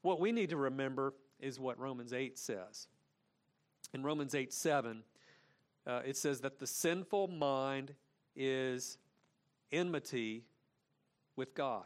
What 0.03 0.21
we 0.21 0.33
need 0.33 0.51
to 0.51 0.57
remember 0.57 1.15
is 1.41 1.59
what 1.59 1.79
Romans 1.79 2.13
8 2.13 2.39
says. 2.39 2.87
In 3.93 4.03
Romans 4.03 4.35
8 4.35 4.53
7, 4.53 5.03
uh, 5.87 6.01
it 6.07 6.17
says 6.17 6.41
that 6.41 6.59
the 6.59 6.67
sinful 6.67 7.29
mind 7.29 7.95
is 8.37 8.99
enmity 9.71 10.45
with 11.37 11.55
God. 11.55 11.85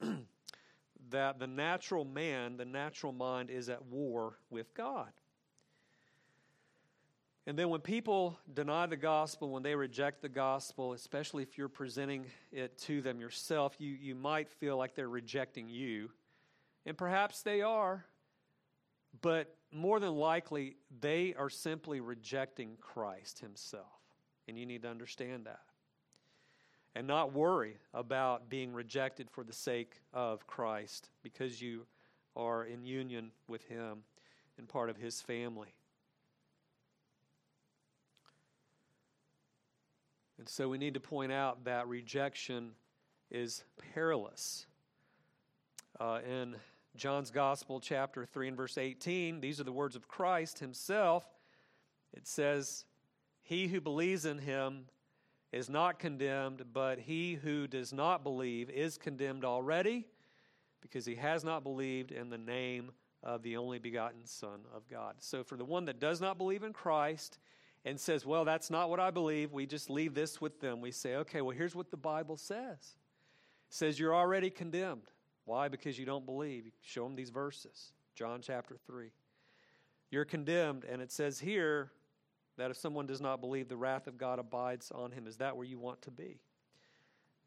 that 1.10 1.38
the 1.38 1.46
natural 1.46 2.04
man, 2.04 2.56
the 2.56 2.64
natural 2.64 3.12
mind, 3.12 3.50
is 3.50 3.68
at 3.68 3.84
war 3.86 4.38
with 4.50 4.74
God. 4.74 5.10
And 7.46 7.56
then 7.56 7.68
when 7.68 7.80
people 7.80 8.36
deny 8.52 8.86
the 8.86 8.96
gospel, 8.96 9.50
when 9.50 9.62
they 9.62 9.76
reject 9.76 10.20
the 10.20 10.28
gospel, 10.28 10.94
especially 10.94 11.44
if 11.44 11.56
you're 11.56 11.68
presenting 11.68 12.26
it 12.50 12.76
to 12.78 13.00
them 13.00 13.20
yourself, 13.20 13.76
you, 13.78 13.92
you 13.92 14.16
might 14.16 14.50
feel 14.50 14.76
like 14.76 14.96
they're 14.96 15.08
rejecting 15.08 15.68
you. 15.68 16.10
And 16.86 16.98
perhaps 16.98 17.42
they 17.42 17.62
are, 17.62 18.04
but 19.20 19.54
more 19.72 20.00
than 20.00 20.14
likely, 20.14 20.76
they 21.00 21.34
are 21.38 21.50
simply 21.50 22.00
rejecting 22.00 22.76
Christ 22.80 23.38
Himself. 23.38 23.86
And 24.48 24.58
you 24.58 24.66
need 24.66 24.82
to 24.82 24.88
understand 24.88 25.46
that 25.46 25.60
and 26.96 27.06
not 27.06 27.34
worry 27.34 27.76
about 27.92 28.48
being 28.48 28.72
rejected 28.72 29.30
for 29.30 29.44
the 29.44 29.52
sake 29.52 30.00
of 30.14 30.46
Christ 30.46 31.10
because 31.22 31.60
you 31.60 31.84
are 32.34 32.64
in 32.64 32.86
union 32.86 33.32
with 33.46 33.62
Him 33.64 33.98
and 34.56 34.66
part 34.66 34.88
of 34.88 34.96
His 34.96 35.20
family. 35.20 35.74
And 40.38 40.48
so 40.48 40.70
we 40.70 40.78
need 40.78 40.94
to 40.94 41.00
point 41.00 41.32
out 41.32 41.64
that 41.64 41.86
rejection 41.86 42.70
is 43.30 43.62
perilous. 43.92 44.64
Uh, 46.00 46.20
in 46.26 46.56
John's 46.96 47.30
Gospel, 47.30 47.78
chapter 47.78 48.24
3 48.24 48.48
and 48.48 48.56
verse 48.56 48.78
18, 48.78 49.42
these 49.42 49.60
are 49.60 49.64
the 49.64 49.72
words 49.72 49.96
of 49.96 50.08
Christ 50.08 50.60
Himself. 50.60 51.26
It 52.14 52.26
says, 52.26 52.86
He 53.42 53.66
who 53.66 53.82
believes 53.82 54.24
in 54.24 54.38
Him 54.38 54.86
is 55.56 55.70
not 55.70 55.98
condemned, 55.98 56.62
but 56.72 56.98
he 56.98 57.34
who 57.34 57.66
does 57.66 57.92
not 57.92 58.22
believe 58.22 58.68
is 58.68 58.98
condemned 58.98 59.44
already 59.44 60.06
because 60.82 61.06
he 61.06 61.14
has 61.14 61.44
not 61.44 61.62
believed 61.62 62.12
in 62.12 62.28
the 62.28 62.38
name 62.38 62.90
of 63.22 63.42
the 63.42 63.56
only 63.56 63.78
begotten 63.78 64.24
Son 64.24 64.60
of 64.74 64.86
God. 64.88 65.14
So, 65.18 65.42
for 65.42 65.56
the 65.56 65.64
one 65.64 65.86
that 65.86 65.98
does 65.98 66.20
not 66.20 66.36
believe 66.36 66.62
in 66.62 66.72
Christ 66.72 67.38
and 67.84 67.98
says, 67.98 68.26
Well, 68.26 68.44
that's 68.44 68.70
not 68.70 68.90
what 68.90 69.00
I 69.00 69.10
believe, 69.10 69.52
we 69.52 69.66
just 69.66 69.88
leave 69.88 70.14
this 70.14 70.40
with 70.40 70.60
them. 70.60 70.80
We 70.80 70.90
say, 70.90 71.16
Okay, 71.16 71.40
well, 71.40 71.56
here's 71.56 71.74
what 71.74 71.90
the 71.90 71.96
Bible 71.96 72.36
says 72.36 72.76
it 72.78 73.74
says 73.74 73.98
you're 73.98 74.14
already 74.14 74.50
condemned. 74.50 75.10
Why? 75.46 75.68
Because 75.68 75.98
you 75.98 76.04
don't 76.04 76.26
believe. 76.26 76.70
Show 76.82 77.04
them 77.04 77.16
these 77.16 77.30
verses. 77.30 77.92
John 78.14 78.40
chapter 78.42 78.76
3. 78.86 79.10
You're 80.10 80.24
condemned, 80.24 80.84
and 80.84 81.00
it 81.00 81.10
says 81.10 81.40
here, 81.40 81.92
that 82.56 82.70
if 82.70 82.76
someone 82.76 83.06
does 83.06 83.20
not 83.20 83.40
believe, 83.40 83.68
the 83.68 83.76
wrath 83.76 84.06
of 84.06 84.18
God 84.18 84.38
abides 84.38 84.90
on 84.90 85.12
him. 85.12 85.26
Is 85.26 85.36
that 85.36 85.56
where 85.56 85.66
you 85.66 85.78
want 85.78 86.02
to 86.02 86.10
be? 86.10 86.40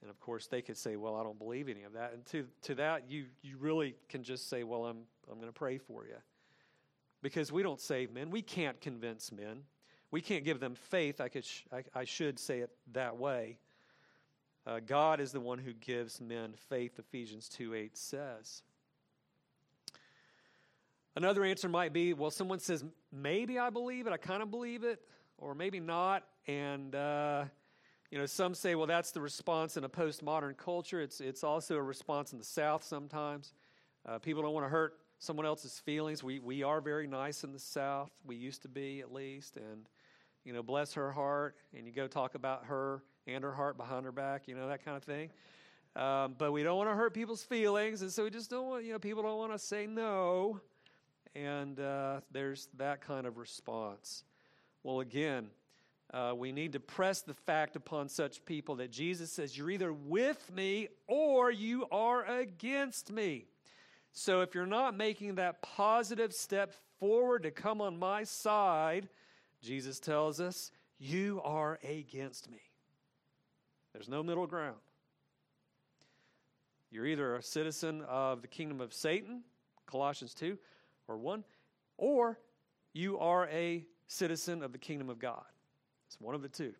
And 0.01 0.09
of 0.09 0.19
course, 0.19 0.47
they 0.47 0.61
could 0.61 0.77
say, 0.77 0.95
Well, 0.95 1.15
I 1.15 1.23
don't 1.23 1.37
believe 1.37 1.67
any 1.67 1.83
of 1.83 1.93
that. 1.93 2.13
And 2.13 2.25
to, 2.27 2.45
to 2.63 2.75
that, 2.75 3.09
you, 3.09 3.25
you 3.41 3.57
really 3.57 3.95
can 4.07 4.23
just 4.23 4.49
say, 4.49 4.63
Well, 4.63 4.85
I'm, 4.85 4.99
I'm 5.29 5.35
going 5.39 5.47
to 5.47 5.53
pray 5.53 5.77
for 5.77 6.05
you. 6.05 6.15
Because 7.21 7.51
we 7.51 7.63
don't 7.63 7.81
save 7.81 8.13
men. 8.13 8.29
We 8.29 8.41
can't 8.41 8.79
convince 8.79 9.31
men. 9.31 9.63
We 10.11 10.21
can't 10.21 10.45
give 10.45 10.59
them 10.59 10.75
faith. 10.75 11.19
I, 11.19 11.27
could 11.27 11.43
sh- 11.43 11.63
I, 11.71 11.83
I 11.93 12.03
should 12.05 12.39
say 12.39 12.59
it 12.59 12.71
that 12.93 13.17
way. 13.17 13.57
Uh, 14.65 14.79
God 14.85 15.19
is 15.19 15.31
the 15.31 15.39
one 15.39 15.59
who 15.59 15.73
gives 15.73 16.21
men 16.21 16.53
faith, 16.69 16.97
Ephesians 16.97 17.49
2 17.49 17.73
8 17.73 17.97
says. 17.97 18.63
Another 21.15 21.43
answer 21.43 21.67
might 21.67 21.91
be 21.91 22.13
well, 22.13 22.31
someone 22.31 22.59
says, 22.59 22.83
maybe 23.11 23.57
I 23.59 23.69
believe 23.69 24.07
it, 24.07 24.13
I 24.13 24.17
kind 24.17 24.41
of 24.41 24.51
believe 24.51 24.83
it, 24.83 25.01
or 25.37 25.55
maybe 25.55 25.79
not. 25.79 26.23
And, 26.47 26.95
uh, 26.95 27.45
you 28.11 28.17
know, 28.17 28.25
some 28.25 28.53
say, 28.53 28.75
well, 28.75 28.87
that's 28.87 29.11
the 29.11 29.21
response 29.21 29.77
in 29.77 29.83
a 29.83 29.89
postmodern 29.89 30.57
culture. 30.57 31.01
It's, 31.01 31.21
it's 31.21 31.43
also 31.43 31.75
a 31.75 31.81
response 31.81 32.31
in 32.31 32.39
the 32.39 32.45
South 32.45 32.83
sometimes. 32.83 33.53
Uh, 34.07 34.19
people 34.19 34.41
don't 34.41 34.53
want 34.53 34.65
to 34.65 34.69
hurt 34.69 34.99
someone 35.19 35.45
else's 35.45 35.79
feelings. 35.79 36.23
We, 36.23 36.39
we 36.39 36.63
are 36.63 36.81
very 36.81 37.07
nice 37.07 37.43
in 37.43 37.51
the 37.51 37.59
South. 37.59 38.11
We 38.25 38.35
used 38.35 38.61
to 38.63 38.67
be, 38.67 39.01
at 39.01 39.13
least. 39.13 39.57
And, 39.57 39.87
you 40.45 40.53
know, 40.53 40.63
bless 40.63 40.93
her 40.93 41.11
heart. 41.11 41.55
And 41.75 41.85
you 41.85 41.91
go 41.91 42.07
talk 42.07 42.35
about 42.35 42.65
her 42.65 43.03
and 43.27 43.43
her 43.43 43.53
heart 43.53 43.77
behind 43.77 44.05
her 44.05 44.11
back, 44.11 44.47
you 44.47 44.55
know, 44.55 44.67
that 44.69 44.83
kind 44.83 44.95
of 44.95 45.03
thing. 45.03 45.29
Um, 45.95 46.35
but 46.37 46.51
we 46.51 46.63
don't 46.63 46.77
want 46.77 46.89
to 46.89 46.95
hurt 46.95 47.13
people's 47.13 47.43
feelings. 47.43 48.01
And 48.01 48.11
so 48.11 48.23
we 48.23 48.29
just 48.29 48.49
don't 48.49 48.67
want, 48.67 48.85
you 48.85 48.93
know, 48.93 48.99
people 48.99 49.21
don't 49.21 49.37
want 49.37 49.51
to 49.51 49.59
say 49.59 49.85
no 49.85 50.61
and 51.35 51.79
uh, 51.79 52.21
there's 52.31 52.67
that 52.77 53.01
kind 53.01 53.25
of 53.25 53.37
response. 53.37 54.23
Well, 54.83 54.99
again, 54.99 55.49
uh, 56.13 56.33
we 56.35 56.51
need 56.51 56.73
to 56.73 56.79
press 56.79 57.21
the 57.21 57.33
fact 57.33 57.75
upon 57.75 58.09
such 58.09 58.43
people 58.45 58.75
that 58.77 58.91
Jesus 58.91 59.31
says, 59.31 59.57
You're 59.57 59.69
either 59.69 59.93
with 59.93 60.51
me 60.53 60.87
or 61.07 61.51
you 61.51 61.85
are 61.91 62.25
against 62.25 63.11
me. 63.11 63.45
So 64.11 64.41
if 64.41 64.55
you're 64.55 64.65
not 64.65 64.97
making 64.97 65.35
that 65.35 65.61
positive 65.61 66.33
step 66.33 66.73
forward 66.99 67.43
to 67.43 67.51
come 67.51 67.79
on 67.79 67.99
my 67.99 68.23
side, 68.23 69.07
Jesus 69.61 69.99
tells 69.99 70.39
us, 70.39 70.71
You 70.97 71.41
are 71.43 71.77
against 71.83 72.49
me. 72.49 72.61
There's 73.93 74.09
no 74.09 74.23
middle 74.23 74.47
ground. 74.47 74.77
You're 76.91 77.05
either 77.05 77.35
a 77.35 77.43
citizen 77.43 78.01
of 78.07 78.41
the 78.41 78.47
kingdom 78.47 78.81
of 78.81 78.93
Satan, 78.93 79.43
Colossians 79.85 80.33
2, 80.33 80.57
or 81.09 81.17
one, 81.17 81.43
or 81.97 82.39
you 82.93 83.19
are 83.19 83.47
a 83.49 83.85
citizen 84.07 84.63
of 84.63 84.71
the 84.71 84.77
kingdom 84.77 85.09
of 85.09 85.19
God. 85.19 85.43
It's 86.07 86.19
one 86.21 86.35
of 86.35 86.41
the 86.41 86.47
two. 86.47 86.73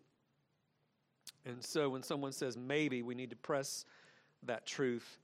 And 1.46 1.64
so 1.64 1.90
when 1.90 2.04
someone 2.04 2.32
says 2.32 2.56
maybe, 2.56 3.02
we 3.02 3.16
need 3.16 3.32
to 3.32 3.36
press 3.36 3.86
that 4.44 4.66
truth 4.66 5.18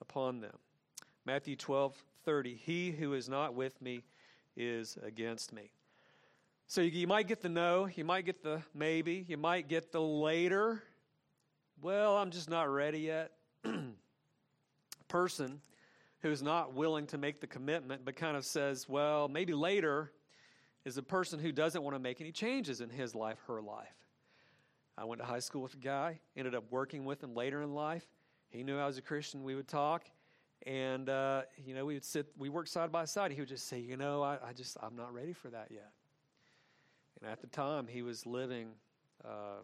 upon 0.00 0.40
them. 0.40 0.56
Matthew 1.24 1.54
12, 1.54 1.94
30. 2.24 2.54
He 2.54 2.90
who 2.90 3.14
is 3.14 3.28
not 3.28 3.54
with 3.54 3.80
me 3.80 4.02
is 4.56 4.98
against 5.04 5.52
me. 5.52 5.70
So 6.66 6.80
you, 6.80 6.90
you 6.90 7.06
might 7.06 7.28
get 7.28 7.40
the 7.40 7.48
no, 7.48 7.88
you 7.94 8.04
might 8.04 8.24
get 8.24 8.42
the 8.42 8.62
maybe, 8.74 9.24
you 9.28 9.36
might 9.36 9.68
get 9.68 9.92
the 9.92 10.00
later. 10.00 10.82
Well, 11.82 12.16
I'm 12.16 12.30
just 12.30 12.50
not 12.50 12.68
ready 12.68 13.00
yet. 13.00 13.32
person 15.08 15.60
who's 16.22 16.42
not 16.42 16.74
willing 16.74 17.06
to 17.08 17.18
make 17.18 17.40
the 17.40 17.46
commitment 17.46 18.04
but 18.04 18.16
kind 18.16 18.36
of 18.36 18.44
says, 18.44 18.88
well, 18.88 19.28
maybe 19.28 19.54
later, 19.54 20.12
is 20.84 20.96
a 20.96 21.02
person 21.02 21.38
who 21.38 21.52
doesn't 21.52 21.82
want 21.82 21.94
to 21.94 21.98
make 21.98 22.20
any 22.20 22.32
changes 22.32 22.80
in 22.80 22.88
his 22.88 23.14
life, 23.14 23.38
her 23.46 23.60
life. 23.60 23.94
I 24.96 25.04
went 25.04 25.20
to 25.20 25.26
high 25.26 25.38
school 25.38 25.62
with 25.62 25.74
a 25.74 25.78
guy, 25.78 26.20
ended 26.36 26.54
up 26.54 26.64
working 26.70 27.04
with 27.04 27.22
him 27.22 27.34
later 27.34 27.62
in 27.62 27.74
life. 27.74 28.06
He 28.50 28.62
knew 28.62 28.78
I 28.78 28.86
was 28.86 28.98
a 28.98 29.02
Christian. 29.02 29.44
We 29.44 29.54
would 29.54 29.68
talk, 29.68 30.04
and 30.66 31.08
uh, 31.08 31.42
you 31.64 31.74
know, 31.74 31.86
we 31.86 31.94
would 31.94 32.04
sit. 32.04 32.26
We 32.36 32.48
worked 32.48 32.68
side 32.68 32.90
by 32.90 33.04
side. 33.04 33.30
He 33.30 33.40
would 33.40 33.48
just 33.48 33.68
say, 33.68 33.78
"You 33.78 33.96
know, 33.96 34.22
I, 34.22 34.38
I 34.44 34.52
just 34.52 34.76
I'm 34.82 34.96
not 34.96 35.14
ready 35.14 35.32
for 35.32 35.48
that 35.50 35.68
yet." 35.70 35.90
And 37.20 37.30
at 37.30 37.40
the 37.40 37.46
time, 37.46 37.86
he 37.86 38.02
was 38.02 38.26
living 38.26 38.70
uh, 39.24 39.62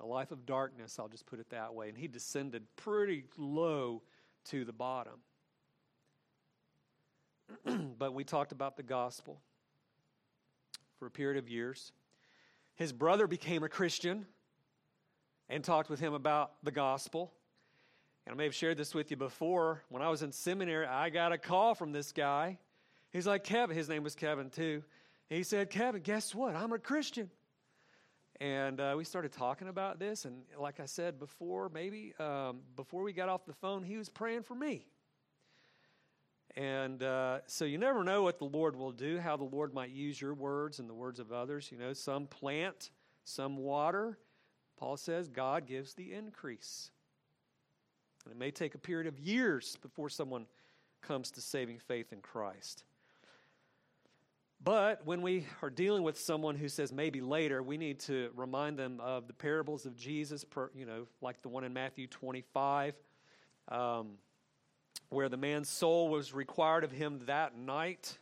a 0.00 0.06
life 0.06 0.32
of 0.32 0.44
darkness. 0.44 0.98
I'll 0.98 1.08
just 1.08 1.26
put 1.26 1.38
it 1.38 1.50
that 1.50 1.74
way. 1.74 1.88
And 1.88 1.96
he 1.96 2.08
descended 2.08 2.64
pretty 2.76 3.24
low 3.38 4.02
to 4.46 4.64
the 4.64 4.72
bottom. 4.72 5.20
but 7.98 8.14
we 8.14 8.24
talked 8.24 8.52
about 8.52 8.76
the 8.76 8.82
gospel 8.82 9.40
for 10.98 11.06
a 11.06 11.10
period 11.10 11.38
of 11.38 11.48
years. 11.48 11.92
His 12.74 12.92
brother 12.92 13.26
became 13.26 13.62
a 13.62 13.68
Christian 13.68 14.26
and 15.48 15.64
talked 15.64 15.90
with 15.90 16.00
him 16.00 16.14
about 16.14 16.52
the 16.62 16.70
gospel. 16.70 17.32
And 18.26 18.34
I 18.34 18.36
may 18.36 18.44
have 18.44 18.54
shared 18.54 18.76
this 18.76 18.94
with 18.94 19.10
you 19.10 19.16
before. 19.16 19.82
When 19.88 20.02
I 20.02 20.08
was 20.08 20.22
in 20.22 20.32
seminary, 20.32 20.86
I 20.86 21.10
got 21.10 21.32
a 21.32 21.38
call 21.38 21.74
from 21.74 21.92
this 21.92 22.12
guy. 22.12 22.58
He's 23.10 23.26
like, 23.26 23.44
Kevin, 23.44 23.76
his 23.76 23.88
name 23.88 24.02
was 24.02 24.14
Kevin 24.14 24.50
too. 24.50 24.82
He 25.28 25.42
said, 25.42 25.70
Kevin, 25.70 26.02
guess 26.02 26.34
what? 26.34 26.54
I'm 26.54 26.72
a 26.72 26.78
Christian. 26.78 27.30
And 28.40 28.80
uh, 28.80 28.94
we 28.96 29.04
started 29.04 29.32
talking 29.32 29.68
about 29.68 29.98
this. 29.98 30.24
And 30.24 30.42
like 30.58 30.80
I 30.80 30.86
said 30.86 31.18
before, 31.18 31.68
maybe 31.68 32.14
um, 32.18 32.60
before 32.76 33.02
we 33.02 33.12
got 33.12 33.28
off 33.28 33.44
the 33.44 33.52
phone, 33.52 33.82
he 33.82 33.96
was 33.96 34.08
praying 34.08 34.44
for 34.44 34.54
me. 34.54 34.86
And 36.56 37.02
uh, 37.02 37.40
so 37.46 37.64
you 37.64 37.78
never 37.78 38.02
know 38.02 38.22
what 38.22 38.38
the 38.38 38.44
Lord 38.44 38.74
will 38.74 38.92
do, 38.92 39.18
how 39.18 39.36
the 39.36 39.44
Lord 39.44 39.72
might 39.72 39.90
use 39.90 40.20
your 40.20 40.34
words 40.34 40.78
and 40.78 40.88
the 40.88 40.94
words 40.94 41.20
of 41.20 41.32
others. 41.32 41.70
You 41.70 41.78
know, 41.78 41.92
some 41.92 42.26
plant, 42.26 42.90
some 43.24 43.56
water. 43.56 44.18
Paul 44.76 44.96
says 44.96 45.28
God 45.28 45.66
gives 45.66 45.94
the 45.94 46.12
increase. 46.12 46.90
And 48.24 48.32
it 48.32 48.38
may 48.38 48.50
take 48.50 48.74
a 48.74 48.78
period 48.78 49.06
of 49.06 49.18
years 49.18 49.76
before 49.80 50.08
someone 50.08 50.46
comes 51.02 51.30
to 51.32 51.40
saving 51.40 51.78
faith 51.78 52.12
in 52.12 52.20
Christ. 52.20 52.84
But 54.62 55.06
when 55.06 55.22
we 55.22 55.46
are 55.62 55.70
dealing 55.70 56.02
with 56.02 56.18
someone 56.18 56.54
who 56.54 56.68
says 56.68 56.92
maybe 56.92 57.22
later, 57.22 57.62
we 57.62 57.78
need 57.78 57.98
to 58.00 58.30
remind 58.34 58.78
them 58.78 59.00
of 59.00 59.26
the 59.26 59.32
parables 59.32 59.86
of 59.86 59.96
Jesus, 59.96 60.44
per, 60.44 60.70
you 60.74 60.84
know, 60.84 61.06
like 61.22 61.40
the 61.40 61.48
one 61.48 61.64
in 61.64 61.72
Matthew 61.72 62.06
25, 62.06 62.94
um, 63.68 64.12
where 65.10 65.28
the 65.28 65.36
man's 65.36 65.68
soul 65.68 66.08
was 66.08 66.32
required 66.32 66.84
of 66.84 66.92
him 66.92 67.20
that 67.26 67.56
night. 67.56 68.16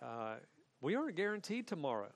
Uh, 0.00 0.36
we 0.80 0.94
aren't 0.94 1.16
guaranteed 1.16 1.66
tomorrow. 1.66 2.10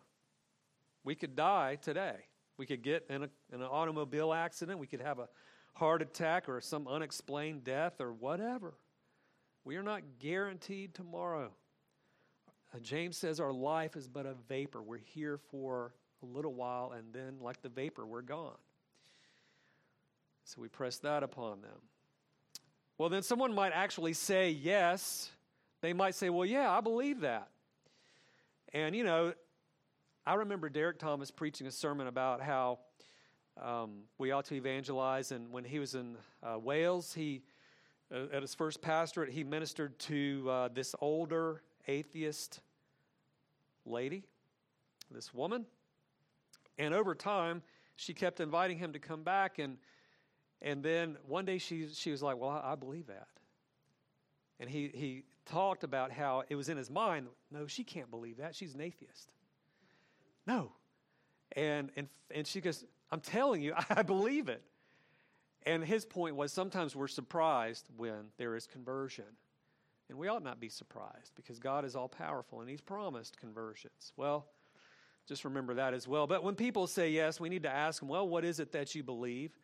We 1.04 1.14
could 1.14 1.36
die 1.36 1.76
today. 1.82 2.16
We 2.56 2.66
could 2.66 2.82
get 2.82 3.04
in, 3.10 3.24
a, 3.24 3.28
in 3.52 3.60
an 3.60 3.62
automobile 3.62 4.32
accident. 4.32 4.78
We 4.78 4.86
could 4.86 5.02
have 5.02 5.18
a 5.18 5.28
heart 5.74 6.02
attack 6.02 6.48
or 6.48 6.60
some 6.60 6.86
unexplained 6.86 7.64
death 7.64 8.00
or 8.00 8.12
whatever. 8.12 8.74
We 9.64 9.76
are 9.76 9.82
not 9.82 10.02
guaranteed 10.20 10.94
tomorrow. 10.94 11.50
Uh, 12.72 12.78
James 12.78 13.16
says 13.16 13.40
our 13.40 13.52
life 13.52 13.96
is 13.96 14.06
but 14.06 14.24
a 14.24 14.34
vapor. 14.48 14.82
We're 14.82 14.98
here 14.98 15.38
for 15.50 15.94
a 16.22 16.26
little 16.26 16.54
while, 16.54 16.92
and 16.96 17.12
then, 17.12 17.38
like 17.40 17.60
the 17.60 17.68
vapor, 17.68 18.06
we're 18.06 18.22
gone. 18.22 18.56
So 20.44 20.60
we 20.60 20.68
press 20.68 20.98
that 20.98 21.22
upon 21.22 21.60
them. 21.60 21.80
Well, 22.96 23.08
then 23.08 23.22
someone 23.22 23.52
might 23.52 23.72
actually 23.72 24.12
say 24.12 24.50
yes. 24.50 25.30
They 25.80 25.92
might 25.92 26.14
say, 26.14 26.30
well, 26.30 26.46
yeah, 26.46 26.70
I 26.70 26.80
believe 26.80 27.20
that. 27.20 27.48
And, 28.72 28.94
you 28.94 29.02
know, 29.02 29.32
I 30.24 30.34
remember 30.34 30.68
Derek 30.68 31.00
Thomas 31.00 31.32
preaching 31.32 31.66
a 31.66 31.72
sermon 31.72 32.06
about 32.06 32.40
how 32.40 32.78
um, 33.60 34.02
we 34.16 34.30
ought 34.30 34.44
to 34.46 34.54
evangelize. 34.54 35.32
And 35.32 35.50
when 35.50 35.64
he 35.64 35.80
was 35.80 35.96
in 35.96 36.16
uh, 36.40 36.56
Wales, 36.58 37.12
he, 37.12 37.42
uh, 38.14 38.26
at 38.32 38.42
his 38.42 38.54
first 38.54 38.80
pastorate, 38.80 39.30
he 39.30 39.42
ministered 39.42 39.98
to 40.00 40.48
uh, 40.48 40.68
this 40.68 40.94
older 41.00 41.62
atheist 41.88 42.60
lady, 43.84 44.22
this 45.10 45.34
woman. 45.34 45.66
And 46.78 46.94
over 46.94 47.16
time, 47.16 47.60
she 47.96 48.14
kept 48.14 48.38
inviting 48.38 48.78
him 48.78 48.92
to 48.92 49.00
come 49.00 49.24
back. 49.24 49.58
And, 49.58 49.78
and 50.64 50.82
then 50.82 51.16
one 51.28 51.44
day 51.44 51.58
she, 51.58 51.86
she 51.94 52.10
was 52.10 52.22
like, 52.22 52.36
Well, 52.38 52.50
I, 52.50 52.72
I 52.72 52.74
believe 52.74 53.06
that. 53.06 53.28
And 54.58 54.68
he, 54.68 54.90
he 54.92 55.22
talked 55.46 55.84
about 55.84 56.10
how 56.10 56.42
it 56.48 56.56
was 56.56 56.68
in 56.68 56.76
his 56.76 56.90
mind 56.90 57.28
no, 57.52 57.66
she 57.68 57.84
can't 57.84 58.10
believe 58.10 58.38
that. 58.38 58.56
She's 58.56 58.74
an 58.74 58.80
atheist. 58.80 59.30
No. 60.46 60.72
And, 61.54 61.90
and, 61.96 62.08
and 62.34 62.46
she 62.46 62.60
goes, 62.60 62.84
I'm 63.12 63.20
telling 63.20 63.62
you, 63.62 63.74
I 63.90 64.02
believe 64.02 64.48
it. 64.48 64.62
And 65.66 65.84
his 65.84 66.04
point 66.04 66.34
was 66.34 66.52
sometimes 66.52 66.96
we're 66.96 67.08
surprised 67.08 67.86
when 67.96 68.30
there 68.38 68.56
is 68.56 68.66
conversion. 68.66 69.24
And 70.08 70.18
we 70.18 70.28
ought 70.28 70.42
not 70.42 70.60
be 70.60 70.68
surprised 70.68 71.32
because 71.36 71.58
God 71.58 71.84
is 71.84 71.96
all 71.96 72.08
powerful 72.08 72.60
and 72.60 72.68
He's 72.68 72.80
promised 72.80 73.38
conversions. 73.38 74.12
Well, 74.16 74.46
just 75.26 75.44
remember 75.44 75.74
that 75.74 75.94
as 75.94 76.06
well. 76.06 76.26
But 76.26 76.44
when 76.44 76.54
people 76.54 76.86
say 76.86 77.10
yes, 77.10 77.40
we 77.40 77.48
need 77.48 77.62
to 77.62 77.70
ask 77.70 78.00
them, 78.00 78.08
well, 78.08 78.28
what 78.28 78.44
is 78.44 78.60
it 78.60 78.72
that 78.72 78.94
you 78.94 79.02
believe? 79.02 79.58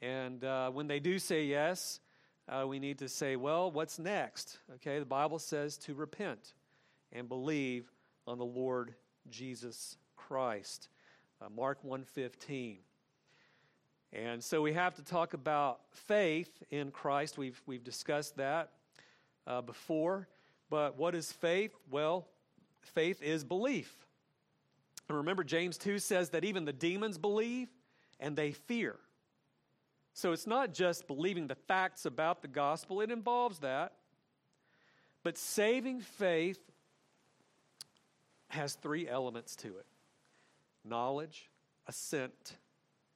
And 0.00 0.42
uh, 0.44 0.70
when 0.70 0.86
they 0.88 1.00
do 1.00 1.18
say 1.18 1.44
yes, 1.44 2.00
uh, 2.48 2.66
we 2.66 2.78
need 2.78 2.98
to 2.98 3.08
say, 3.08 3.36
well, 3.36 3.70
what's 3.70 3.98
next? 3.98 4.58
Okay, 4.74 4.98
the 4.98 5.04
Bible 5.04 5.38
says 5.38 5.76
to 5.78 5.94
repent 5.94 6.54
and 7.12 7.28
believe 7.28 7.90
on 8.26 8.38
the 8.38 8.44
Lord 8.44 8.94
Jesus 9.30 9.96
Christ. 10.16 10.88
Uh, 11.40 11.48
Mark 11.48 11.78
1:15. 11.84 12.78
And 14.12 14.44
so 14.44 14.60
we 14.60 14.74
have 14.74 14.94
to 14.96 15.02
talk 15.02 15.32
about 15.32 15.80
faith 15.90 16.50
in 16.70 16.90
Christ. 16.90 17.38
We've, 17.38 17.60
we've 17.64 17.82
discussed 17.82 18.36
that 18.36 18.70
uh, 19.46 19.62
before. 19.62 20.28
But 20.68 20.98
what 20.98 21.14
is 21.14 21.32
faith? 21.32 21.74
Well, 21.90 22.26
faith 22.82 23.22
is 23.22 23.42
belief. 23.42 24.06
And 25.08 25.16
remember, 25.16 25.44
James 25.44 25.78
2 25.78 25.98
says 25.98 26.30
that 26.30 26.44
even 26.44 26.66
the 26.66 26.72
demons 26.72 27.16
believe 27.16 27.68
and 28.20 28.36
they 28.36 28.52
fear. 28.52 28.96
So 30.14 30.32
it's 30.32 30.46
not 30.46 30.74
just 30.74 31.06
believing 31.06 31.46
the 31.46 31.54
facts 31.54 32.04
about 32.04 32.42
the 32.42 32.48
gospel, 32.48 33.00
it 33.00 33.10
involves 33.10 33.60
that. 33.60 33.92
But 35.22 35.38
saving 35.38 36.00
faith 36.00 36.60
has 38.48 38.74
three 38.74 39.08
elements 39.08 39.56
to 39.56 39.68
it 39.68 39.86
knowledge, 40.84 41.48
assent, 41.86 42.56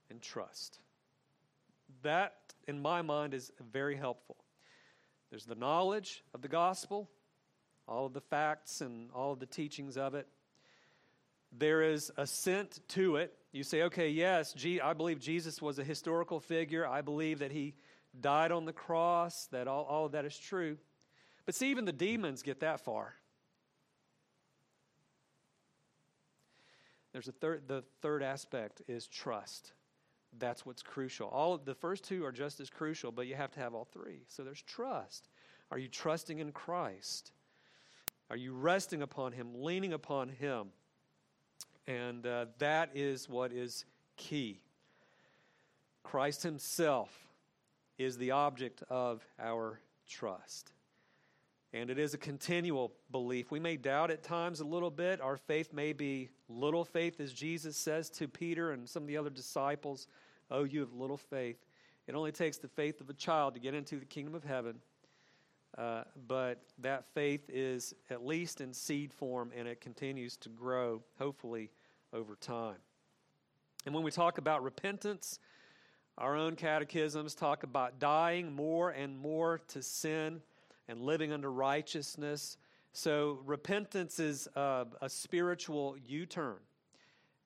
and 0.08 0.22
trust. 0.22 0.78
That, 2.02 2.34
in 2.68 2.80
my 2.80 3.02
mind, 3.02 3.34
is 3.34 3.50
very 3.72 3.96
helpful. 3.96 4.36
There's 5.30 5.44
the 5.44 5.54
knowledge 5.56 6.22
of 6.32 6.42
the 6.42 6.48
gospel, 6.48 7.10
all 7.88 8.06
of 8.06 8.12
the 8.12 8.20
facts 8.20 8.80
and 8.80 9.10
all 9.12 9.32
of 9.32 9.40
the 9.40 9.46
teachings 9.46 9.96
of 9.96 10.14
it. 10.14 10.28
There 11.52 11.82
is 11.82 12.12
assent 12.16 12.80
to 12.88 13.16
it. 13.16 13.34
You 13.56 13.64
say, 13.64 13.84
okay, 13.84 14.10
yes, 14.10 14.54
I 14.84 14.92
believe 14.92 15.18
Jesus 15.18 15.62
was 15.62 15.78
a 15.78 15.84
historical 15.84 16.40
figure. 16.40 16.86
I 16.86 17.00
believe 17.00 17.38
that 17.38 17.50
he 17.50 17.74
died 18.20 18.52
on 18.52 18.66
the 18.66 18.72
cross, 18.72 19.46
that 19.46 19.66
all, 19.66 19.84
all 19.84 20.04
of 20.04 20.12
that 20.12 20.26
is 20.26 20.36
true. 20.36 20.76
But 21.46 21.54
see, 21.54 21.70
even 21.70 21.86
the 21.86 21.92
demons 21.92 22.42
get 22.42 22.60
that 22.60 22.80
far. 22.80 23.14
There's 27.14 27.28
a 27.28 27.32
third, 27.32 27.62
the 27.66 27.82
third 28.02 28.22
aspect 28.22 28.82
is 28.88 29.06
trust. 29.06 29.72
That's 30.38 30.66
what's 30.66 30.82
crucial. 30.82 31.28
All 31.28 31.56
the 31.56 31.74
first 31.74 32.04
two 32.04 32.26
are 32.26 32.32
just 32.32 32.60
as 32.60 32.68
crucial, 32.68 33.10
but 33.10 33.26
you 33.26 33.36
have 33.36 33.52
to 33.52 33.60
have 33.60 33.74
all 33.74 33.86
three. 33.90 34.20
So 34.28 34.44
there's 34.44 34.60
trust. 34.60 35.28
Are 35.70 35.78
you 35.78 35.88
trusting 35.88 36.40
in 36.40 36.52
Christ? 36.52 37.32
Are 38.28 38.36
you 38.36 38.52
resting 38.52 39.00
upon 39.00 39.32
Him, 39.32 39.54
leaning 39.54 39.94
upon 39.94 40.28
Him? 40.28 40.72
And 41.86 42.26
uh, 42.26 42.46
that 42.58 42.90
is 42.94 43.28
what 43.28 43.52
is 43.52 43.84
key. 44.16 44.60
Christ 46.02 46.42
Himself 46.42 47.10
is 47.98 48.18
the 48.18 48.32
object 48.32 48.82
of 48.90 49.26
our 49.38 49.80
trust. 50.08 50.72
And 51.72 51.90
it 51.90 51.98
is 51.98 52.14
a 52.14 52.18
continual 52.18 52.92
belief. 53.10 53.50
We 53.50 53.60
may 53.60 53.76
doubt 53.76 54.10
at 54.10 54.22
times 54.22 54.60
a 54.60 54.64
little 54.64 54.90
bit. 54.90 55.20
Our 55.20 55.36
faith 55.36 55.72
may 55.72 55.92
be 55.92 56.30
little 56.48 56.84
faith, 56.84 57.20
as 57.20 57.32
Jesus 57.32 57.76
says 57.76 58.08
to 58.10 58.28
Peter 58.28 58.72
and 58.72 58.88
some 58.88 59.02
of 59.02 59.08
the 59.08 59.16
other 59.16 59.30
disciples. 59.30 60.06
Oh, 60.50 60.64
you 60.64 60.80
have 60.80 60.92
little 60.92 61.16
faith. 61.16 61.58
It 62.06 62.14
only 62.14 62.32
takes 62.32 62.56
the 62.56 62.68
faith 62.68 63.00
of 63.00 63.10
a 63.10 63.14
child 63.14 63.54
to 63.54 63.60
get 63.60 63.74
into 63.74 63.98
the 63.98 64.06
kingdom 64.06 64.34
of 64.34 64.44
heaven. 64.44 64.76
Uh, 65.76 66.04
but 66.26 66.62
that 66.78 67.04
faith 67.12 67.50
is 67.52 67.94
at 68.08 68.24
least 68.24 68.60
in 68.60 68.72
seed 68.72 69.12
form 69.12 69.52
and 69.54 69.68
it 69.68 69.80
continues 69.80 70.36
to 70.38 70.48
grow, 70.48 71.02
hopefully, 71.18 71.70
over 72.16 72.34
time. 72.34 72.80
And 73.84 73.94
when 73.94 74.02
we 74.02 74.10
talk 74.10 74.38
about 74.38 74.62
repentance, 74.62 75.38
Our 76.18 76.34
own 76.34 76.56
catechisms 76.56 77.34
talk 77.34 77.62
about 77.62 77.98
dying 77.98 78.54
more 78.54 78.88
and 78.88 79.18
more 79.18 79.60
to 79.68 79.82
sin 79.82 80.40
and 80.88 81.02
living 81.02 81.30
under 81.30 81.50
righteousness. 81.50 82.56
So, 82.92 83.40
repentance 83.44 84.18
is 84.18 84.48
a, 84.56 84.86
a 85.02 85.10
spiritual 85.10 85.96
U 86.06 86.24
turn. 86.24 86.56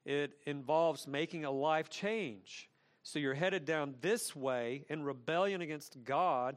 It 0.04 0.34
involves 0.46 1.08
making 1.08 1.44
a 1.44 1.50
life 1.50 1.90
change. 1.90 2.70
So, 3.02 3.18
you're 3.18 3.34
headed 3.34 3.64
down 3.64 3.96
this 4.02 4.36
way 4.36 4.84
in 4.88 5.02
rebellion 5.02 5.62
against 5.62 6.04
God, 6.04 6.56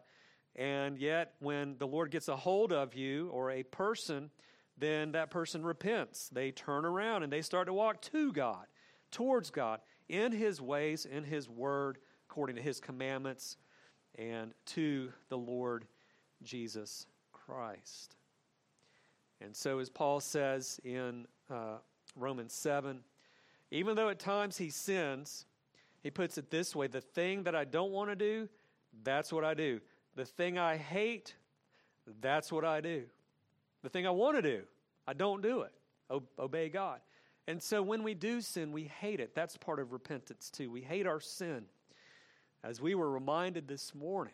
and 0.56 1.00
yet 1.00 1.34
when 1.40 1.78
the 1.80 1.88
Lord 1.88 2.12
gets 2.12 2.28
a 2.28 2.36
hold 2.36 2.72
of 2.72 2.94
you 2.94 3.30
or 3.30 3.50
a 3.50 3.64
person, 3.64 4.30
then 4.84 5.14
that 5.14 5.30
person 5.30 5.64
repents. 5.64 6.30
They 6.30 6.52
turn 6.52 6.86
around 6.86 7.24
and 7.24 7.32
they 7.32 7.42
start 7.42 7.68
to 7.68 7.74
walk 7.74 8.02
to 8.02 8.34
God, 8.34 8.66
towards 9.12 9.50
God, 9.50 9.80
in 10.10 10.32
His 10.32 10.62
ways, 10.62 11.06
in 11.06 11.24
His 11.24 11.50
word, 11.50 11.98
according 12.30 12.58
to 12.58 12.62
His 12.62 12.80
commandments, 12.80 13.58
and 14.16 14.54
to 14.68 15.12
the 15.30 15.38
Lord 15.38 15.86
Jesus 16.44 17.08
Christ. 17.32 18.16
And 19.42 19.56
so, 19.56 19.80
as 19.80 19.90
Paul 19.90 20.20
says 20.20 20.80
in 20.84 21.28
uh, 21.50 21.78
Romans 22.16 22.54
7, 22.54 23.00
even 23.72 23.96
though 23.96 24.10
at 24.10 24.20
times 24.20 24.58
he 24.58 24.70
sins, 24.70 25.46
he 26.02 26.12
puts 26.12 26.38
it 26.38 26.52
this 26.52 26.76
way 26.76 26.88
the 26.88 27.02
thing 27.02 27.44
that 27.44 27.56
I 27.56 27.66
don't 27.66 27.92
want 27.92 28.10
to 28.10 28.16
do, 28.16 28.48
that's 29.04 29.34
what 29.34 29.44
I 29.44 29.54
do. 29.54 29.82
The 30.16 30.26
thing 30.26 30.60
I 30.60 30.78
hate, 30.78 31.36
that's 32.22 32.52
what 32.52 32.64
I 32.64 32.82
do. 32.82 33.04
The 33.84 33.90
thing 33.90 34.08
I 34.08 34.12
want 34.12 34.38
to 34.38 34.42
do, 34.42 34.64
I 35.06 35.14
don't 35.14 35.42
do 35.42 35.62
it. 35.62 35.74
O- 36.10 36.24
obey 36.40 36.70
God. 36.70 37.00
And 37.48 37.62
so 37.62 37.84
when 37.84 38.04
we 38.04 38.14
do 38.14 38.42
sin, 38.42 38.72
we 38.72 38.86
hate 38.86 39.20
it. 39.20 39.36
That's 39.36 39.58
part 39.58 39.80
of 39.80 39.92
repentance, 39.92 40.50
too. 40.50 40.72
We 40.72 40.82
hate 40.82 41.06
our 41.06 41.20
sin. 41.20 41.66
As 42.64 42.82
we 42.82 42.96
were 42.96 43.12
reminded 43.12 43.68
this 43.68 43.94
morning, 43.94 44.34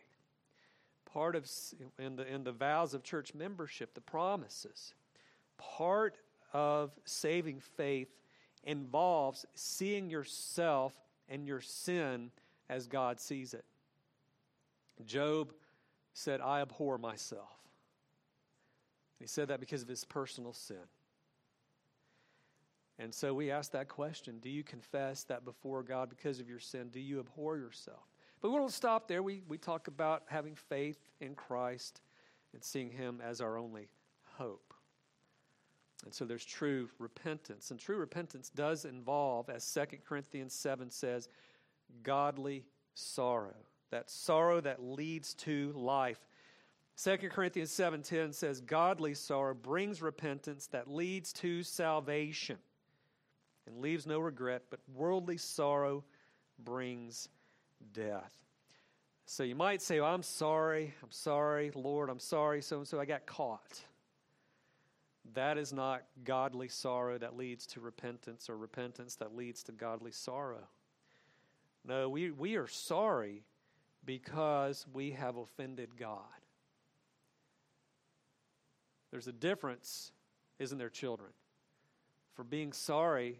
part 1.12 1.35
of 1.35 1.49
in 1.97 2.15
the, 2.15 2.31
in 2.31 2.43
the 2.43 2.51
vows 2.51 2.93
of 2.93 3.03
church 3.03 3.33
membership, 3.33 3.95
the 3.95 4.01
promises, 4.01 4.93
part 5.57 6.15
of 6.53 6.91
saving 7.05 7.59
faith 7.59 8.09
involves 8.63 9.45
seeing 9.55 10.09
yourself 10.12 10.93
and 11.27 11.47
your 11.47 11.62
sin 11.62 12.29
as 12.69 12.85
God 12.85 13.19
sees 13.19 13.55
it. 13.55 13.65
Job 15.05 15.53
said, 16.13 16.41
I 16.41 16.62
abhor 16.62 16.97
myself. 16.97 17.59
He 19.19 19.27
said 19.27 19.49
that 19.49 19.60
because 19.60 19.82
of 19.82 19.88
his 19.88 20.03
personal 20.05 20.53
sin. 20.53 20.77
And 22.97 23.13
so 23.13 23.34
we 23.34 23.49
ask 23.49 23.71
that 23.71 23.88
question 23.88 24.39
Do 24.39 24.49
you 24.49 24.63
confess 24.63 25.23
that 25.25 25.45
before 25.45 25.84
God 25.84 26.10
because 26.10 26.39
of 26.39 26.49
your 26.49 26.60
sin? 26.60 26.89
Do 26.89 26.99
you 26.99 27.19
abhor 27.19 27.58
yourself? 27.58 28.03
But 28.41 28.51
we 28.51 28.58
don't 28.58 28.71
stop 28.71 29.08
there. 29.08 29.21
We, 29.21 29.41
we 29.47 29.58
talk 29.58 29.88
about 29.88 30.23
having 30.27 30.55
faith 30.55 30.99
in 31.19 31.36
Christ 31.36 32.01
and 32.53 32.63
seeing 32.63 32.89
Him 32.89 33.21
as 33.23 33.41
our 33.41 33.58
only 33.58 33.89
hope. 34.38 34.73
And 36.05 36.13
so 36.13 36.23
there's 36.23 36.45
true 36.45 36.89
repentance. 36.97 37.71
And 37.71 37.79
true 37.79 37.97
repentance 37.97 38.49
does 38.49 38.86
involve, 38.86 39.49
as 39.49 39.69
2 39.73 39.97
Corinthians 40.08 40.53
7 40.53 40.89
says, 40.89 41.27
godly 42.03 42.63
sorrow. 42.93 43.55
That 43.91 44.10
sorrow 44.10 44.62
that 44.62 44.82
leads 44.82 45.34
to 45.36 45.73
life. 45.75 46.19
2 47.01 47.29
Corinthians 47.29 47.71
7:10 47.71 48.33
says 48.33 48.59
godly 48.59 49.13
sorrow 49.13 49.53
brings 49.53 50.01
repentance 50.01 50.67
that 50.67 50.89
leads 50.89 51.31
to 51.31 51.63
salvation 51.63 52.57
and 53.65 53.79
leaves 53.79 54.05
no 54.05 54.19
regret, 54.19 54.63
but 54.69 54.81
worldly 54.93 55.38
sorrow 55.38 56.03
brings 56.57 57.29
death. 57.93 58.35
So 59.25 59.43
you 59.43 59.55
might 59.55 59.81
say, 59.81 60.01
well, 60.01 60.13
I'm 60.13 60.23
sorry, 60.23 60.93
I'm 61.01 61.12
sorry, 61.12 61.71
Lord, 61.73 62.09
I'm 62.09 62.19
sorry, 62.19 62.62
so 62.62 62.79
and 62.79 62.88
so 62.88 62.99
I 62.99 63.05
got 63.05 63.25
caught. 63.25 63.79
That 65.35 65.57
is 65.57 65.71
not 65.71 66.03
godly 66.25 66.67
sorrow 66.67 67.17
that 67.17 67.38
leads 67.38 67.65
to 67.67 67.79
repentance 67.79 68.49
or 68.49 68.57
repentance 68.57 69.15
that 69.15 69.33
leads 69.33 69.63
to 69.63 69.71
godly 69.71 70.12
sorrow. 70.12 70.67
No, 71.85 72.09
we, 72.09 72.31
we 72.31 72.57
are 72.57 72.67
sorry 72.67 73.45
because 74.03 74.85
we 74.91 75.12
have 75.12 75.38
offended 75.38 75.95
God. 75.95 76.25
There's 79.12 79.28
a 79.28 79.34
difference, 79.34 80.12
isn't 80.60 80.78
there, 80.78 80.89
children, 80.89 81.32
for 82.34 82.43
being 82.43 82.74
sorry 82.74 83.39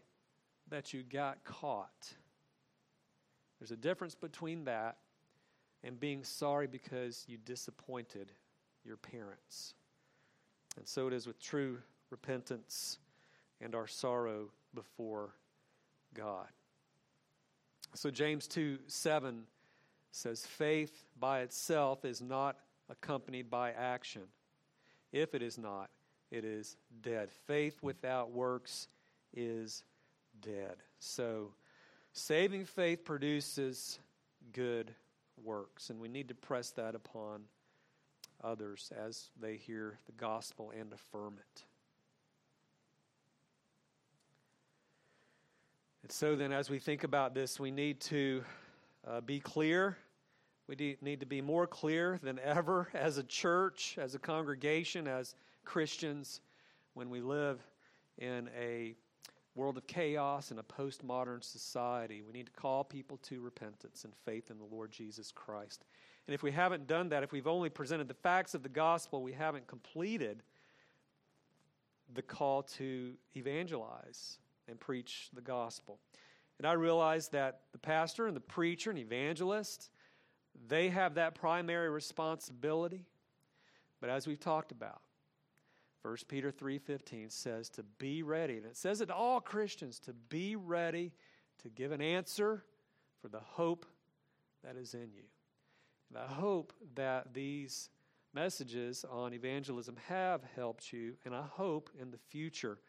that 0.70 0.94
you 0.94 1.04
got 1.04 1.44
caught. 1.44 2.14
There's 3.60 3.72
a 3.72 3.78
difference 3.78 4.16
between 4.16 4.66
that 4.66 4.98
and 5.84 6.00
being 6.00 6.24
sorry 6.24 6.68
because 6.68 7.26
you 7.28 7.38
disappointed 7.38 8.32
your 8.86 8.98
parents. 8.98 9.74
And 10.78 10.88
so 10.88 11.08
it 11.08 11.14
is 11.14 11.28
with 11.28 11.40
true 11.40 11.80
repentance 12.10 13.00
and 13.62 13.76
our 13.76 13.88
sorrow 13.88 14.50
before 14.74 15.36
God. 16.14 16.48
So 17.96 18.12
James 18.12 18.48
2 18.48 18.80
7 18.88 19.44
says, 20.12 20.46
Faith 20.46 21.06
by 21.20 21.42
itself 21.42 22.06
is 22.06 22.22
not 22.22 22.58
accompanied 22.90 23.50
by 23.50 23.72
action. 23.72 24.24
If 25.12 25.34
it 25.34 25.42
is 25.42 25.58
not, 25.58 25.90
it 26.32 26.46
is 26.46 26.78
dead. 27.02 27.32
Faith 27.48 27.82
without 27.82 28.32
works 28.32 28.88
is 29.34 29.84
dead. 30.42 30.76
So, 31.00 31.54
saving 32.14 32.66
faith 32.66 33.04
produces 33.04 34.00
good 34.54 34.94
works, 35.44 35.90
and 35.90 36.00
we 36.00 36.08
need 36.08 36.28
to 36.28 36.36
press 36.36 36.72
that 36.72 36.96
upon 36.96 37.44
others 38.44 38.92
as 38.96 39.30
they 39.40 39.56
hear 39.56 39.98
the 40.06 40.12
gospel 40.14 40.72
and 40.78 40.94
affirm 40.94 41.36
it. 41.40 41.64
And 46.04 46.12
so, 46.12 46.36
then, 46.36 46.52
as 46.52 46.70
we 46.70 46.80
think 46.80 47.04
about 47.04 47.34
this, 47.34 47.60
we 47.60 47.72
need 47.72 48.00
to 48.02 48.44
uh, 49.08 49.22
be 49.22 49.40
clear. 49.40 49.98
We 50.70 50.98
need 51.02 51.22
to 51.22 51.26
be 51.26 51.42
more 51.42 51.66
clear 51.66 52.20
than 52.22 52.38
ever 52.38 52.90
as 52.94 53.18
a 53.18 53.24
church, 53.24 53.98
as 54.00 54.14
a 54.14 54.20
congregation, 54.20 55.08
as 55.08 55.34
Christians, 55.66 56.42
when 56.94 57.10
we 57.10 57.22
live 57.22 57.60
in 58.20 58.52
a 58.56 58.94
world 59.56 59.78
of 59.78 59.88
chaos 59.88 60.52
and 60.52 60.60
a 60.60 60.64
postmodern 60.64 61.44
society. 61.44 62.22
We 62.22 62.34
need 62.34 62.46
to 62.46 62.52
call 62.52 62.84
people 62.84 63.18
to 63.24 63.42
repentance 63.42 64.04
and 64.04 64.14
faith 64.26 64.52
in 64.52 64.60
the 64.60 64.64
Lord 64.64 64.92
Jesus 64.92 65.32
Christ. 65.32 65.86
And 66.28 66.36
if 66.36 66.44
we 66.44 66.52
haven't 66.52 66.86
done 66.86 67.10
that, 67.10 67.24
if 67.24 67.32
we've 67.32 67.48
only 67.48 67.72
presented 67.72 68.08
the 68.08 68.14
facts 68.14 68.54
of 68.54 68.62
the 68.62 68.70
gospel, 68.70 69.24
we 69.24 69.34
haven't 69.34 69.66
completed 69.66 70.44
the 72.14 72.22
call 72.22 72.62
to 72.62 73.16
evangelize 73.36 74.38
and 74.68 74.80
preach 74.80 75.30
the 75.34 75.42
gospel. 75.42 75.98
And 76.60 76.68
I 76.68 76.74
realize 76.74 77.30
that 77.30 77.62
the 77.72 77.80
pastor 77.80 78.28
and 78.28 78.36
the 78.36 78.42
preacher 78.42 78.92
and 78.92 79.00
evangelist, 79.00 79.90
they 80.68 80.90
have 80.90 81.16
that 81.16 81.36
primary 81.36 81.90
responsibility. 81.90 83.06
But 84.02 84.10
as 84.10 84.28
we've 84.28 84.40
talked 84.40 84.72
about, 84.72 85.02
1 86.02 86.28
Peter 86.28 86.52
3:15 86.52 87.30
says 87.30 87.70
to 87.72 87.84
be 87.84 88.24
ready. 88.24 88.58
And 88.58 88.66
it 88.66 88.78
says 88.78 89.02
it 89.02 89.08
to 89.08 89.16
all 89.16 89.42
Christians 89.42 90.00
to 90.02 90.14
be 90.14 90.56
ready 90.56 91.12
to 91.60 91.70
give 91.70 91.92
an 91.92 92.02
answer 92.02 92.64
for 93.22 93.28
the 93.28 93.40
hope 93.40 93.86
that 94.64 94.76
is 94.76 94.94
in 94.94 95.12
you. 95.12 95.24
And 96.10 96.18
I 96.18 96.28
hope 96.28 96.74
that 96.96 97.34
these 97.34 97.90
messages 98.34 99.06
on 99.10 99.34
evangelism 99.34 99.98
have 100.08 100.44
helped 100.56 100.94
you, 100.94 101.16
and 101.26 101.36
I 101.36 101.44
hope 101.44 101.90
in 102.00 102.12
the 102.12 102.18
future 102.18 102.80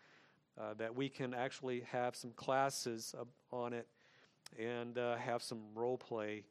uh, 0.59 0.75
that 0.75 0.95
we 0.95 1.09
can 1.09 1.35
actually 1.35 1.81
have 1.91 2.15
some 2.15 2.33
classes 2.33 3.15
on 3.51 3.73
it 3.73 3.89
and 4.59 4.99
uh, 4.99 5.17
have 5.17 5.43
some 5.43 5.61
role 5.75 5.97
play 5.97 6.45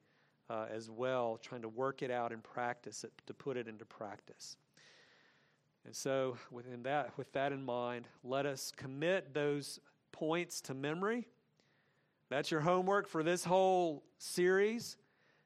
uh, 0.49 0.65
as 0.71 0.89
well, 0.89 1.39
trying 1.41 1.61
to 1.61 1.69
work 1.69 2.01
it 2.01 2.11
out 2.11 2.31
and 2.31 2.43
practice 2.43 3.03
it, 3.03 3.11
to 3.27 3.33
put 3.33 3.57
it 3.57 3.67
into 3.67 3.85
practice. 3.85 4.57
And 5.85 5.95
so, 5.95 6.37
within 6.51 6.83
that, 6.83 7.17
with 7.17 7.31
that 7.33 7.51
in 7.51 7.63
mind, 7.63 8.07
let 8.23 8.45
us 8.45 8.71
commit 8.75 9.33
those 9.33 9.79
points 10.11 10.61
to 10.61 10.73
memory. 10.73 11.27
That's 12.29 12.51
your 12.51 12.61
homework 12.61 13.07
for 13.07 13.23
this 13.23 13.43
whole 13.43 14.03
series 14.17 14.97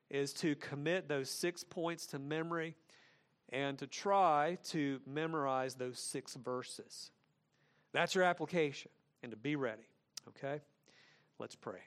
is 0.10 0.34
to 0.34 0.56
commit 0.56 1.08
those 1.08 1.30
six 1.30 1.64
points 1.64 2.08
to 2.08 2.20
memory 2.20 2.76
and 3.50 3.78
to 3.80 3.88
try 3.88 4.58
to 4.66 5.00
memorize 5.08 5.76
those 5.76 6.00
six 6.00 6.36
verses. 6.36 7.12
That's 7.94 8.16
your 8.16 8.24
application 8.24 8.92
and 9.22 9.32
to 9.32 9.38
be 9.38 9.56
ready. 9.56 9.88
Okay? 10.30 10.62
Let's 11.40 11.56
pray. 11.56 11.80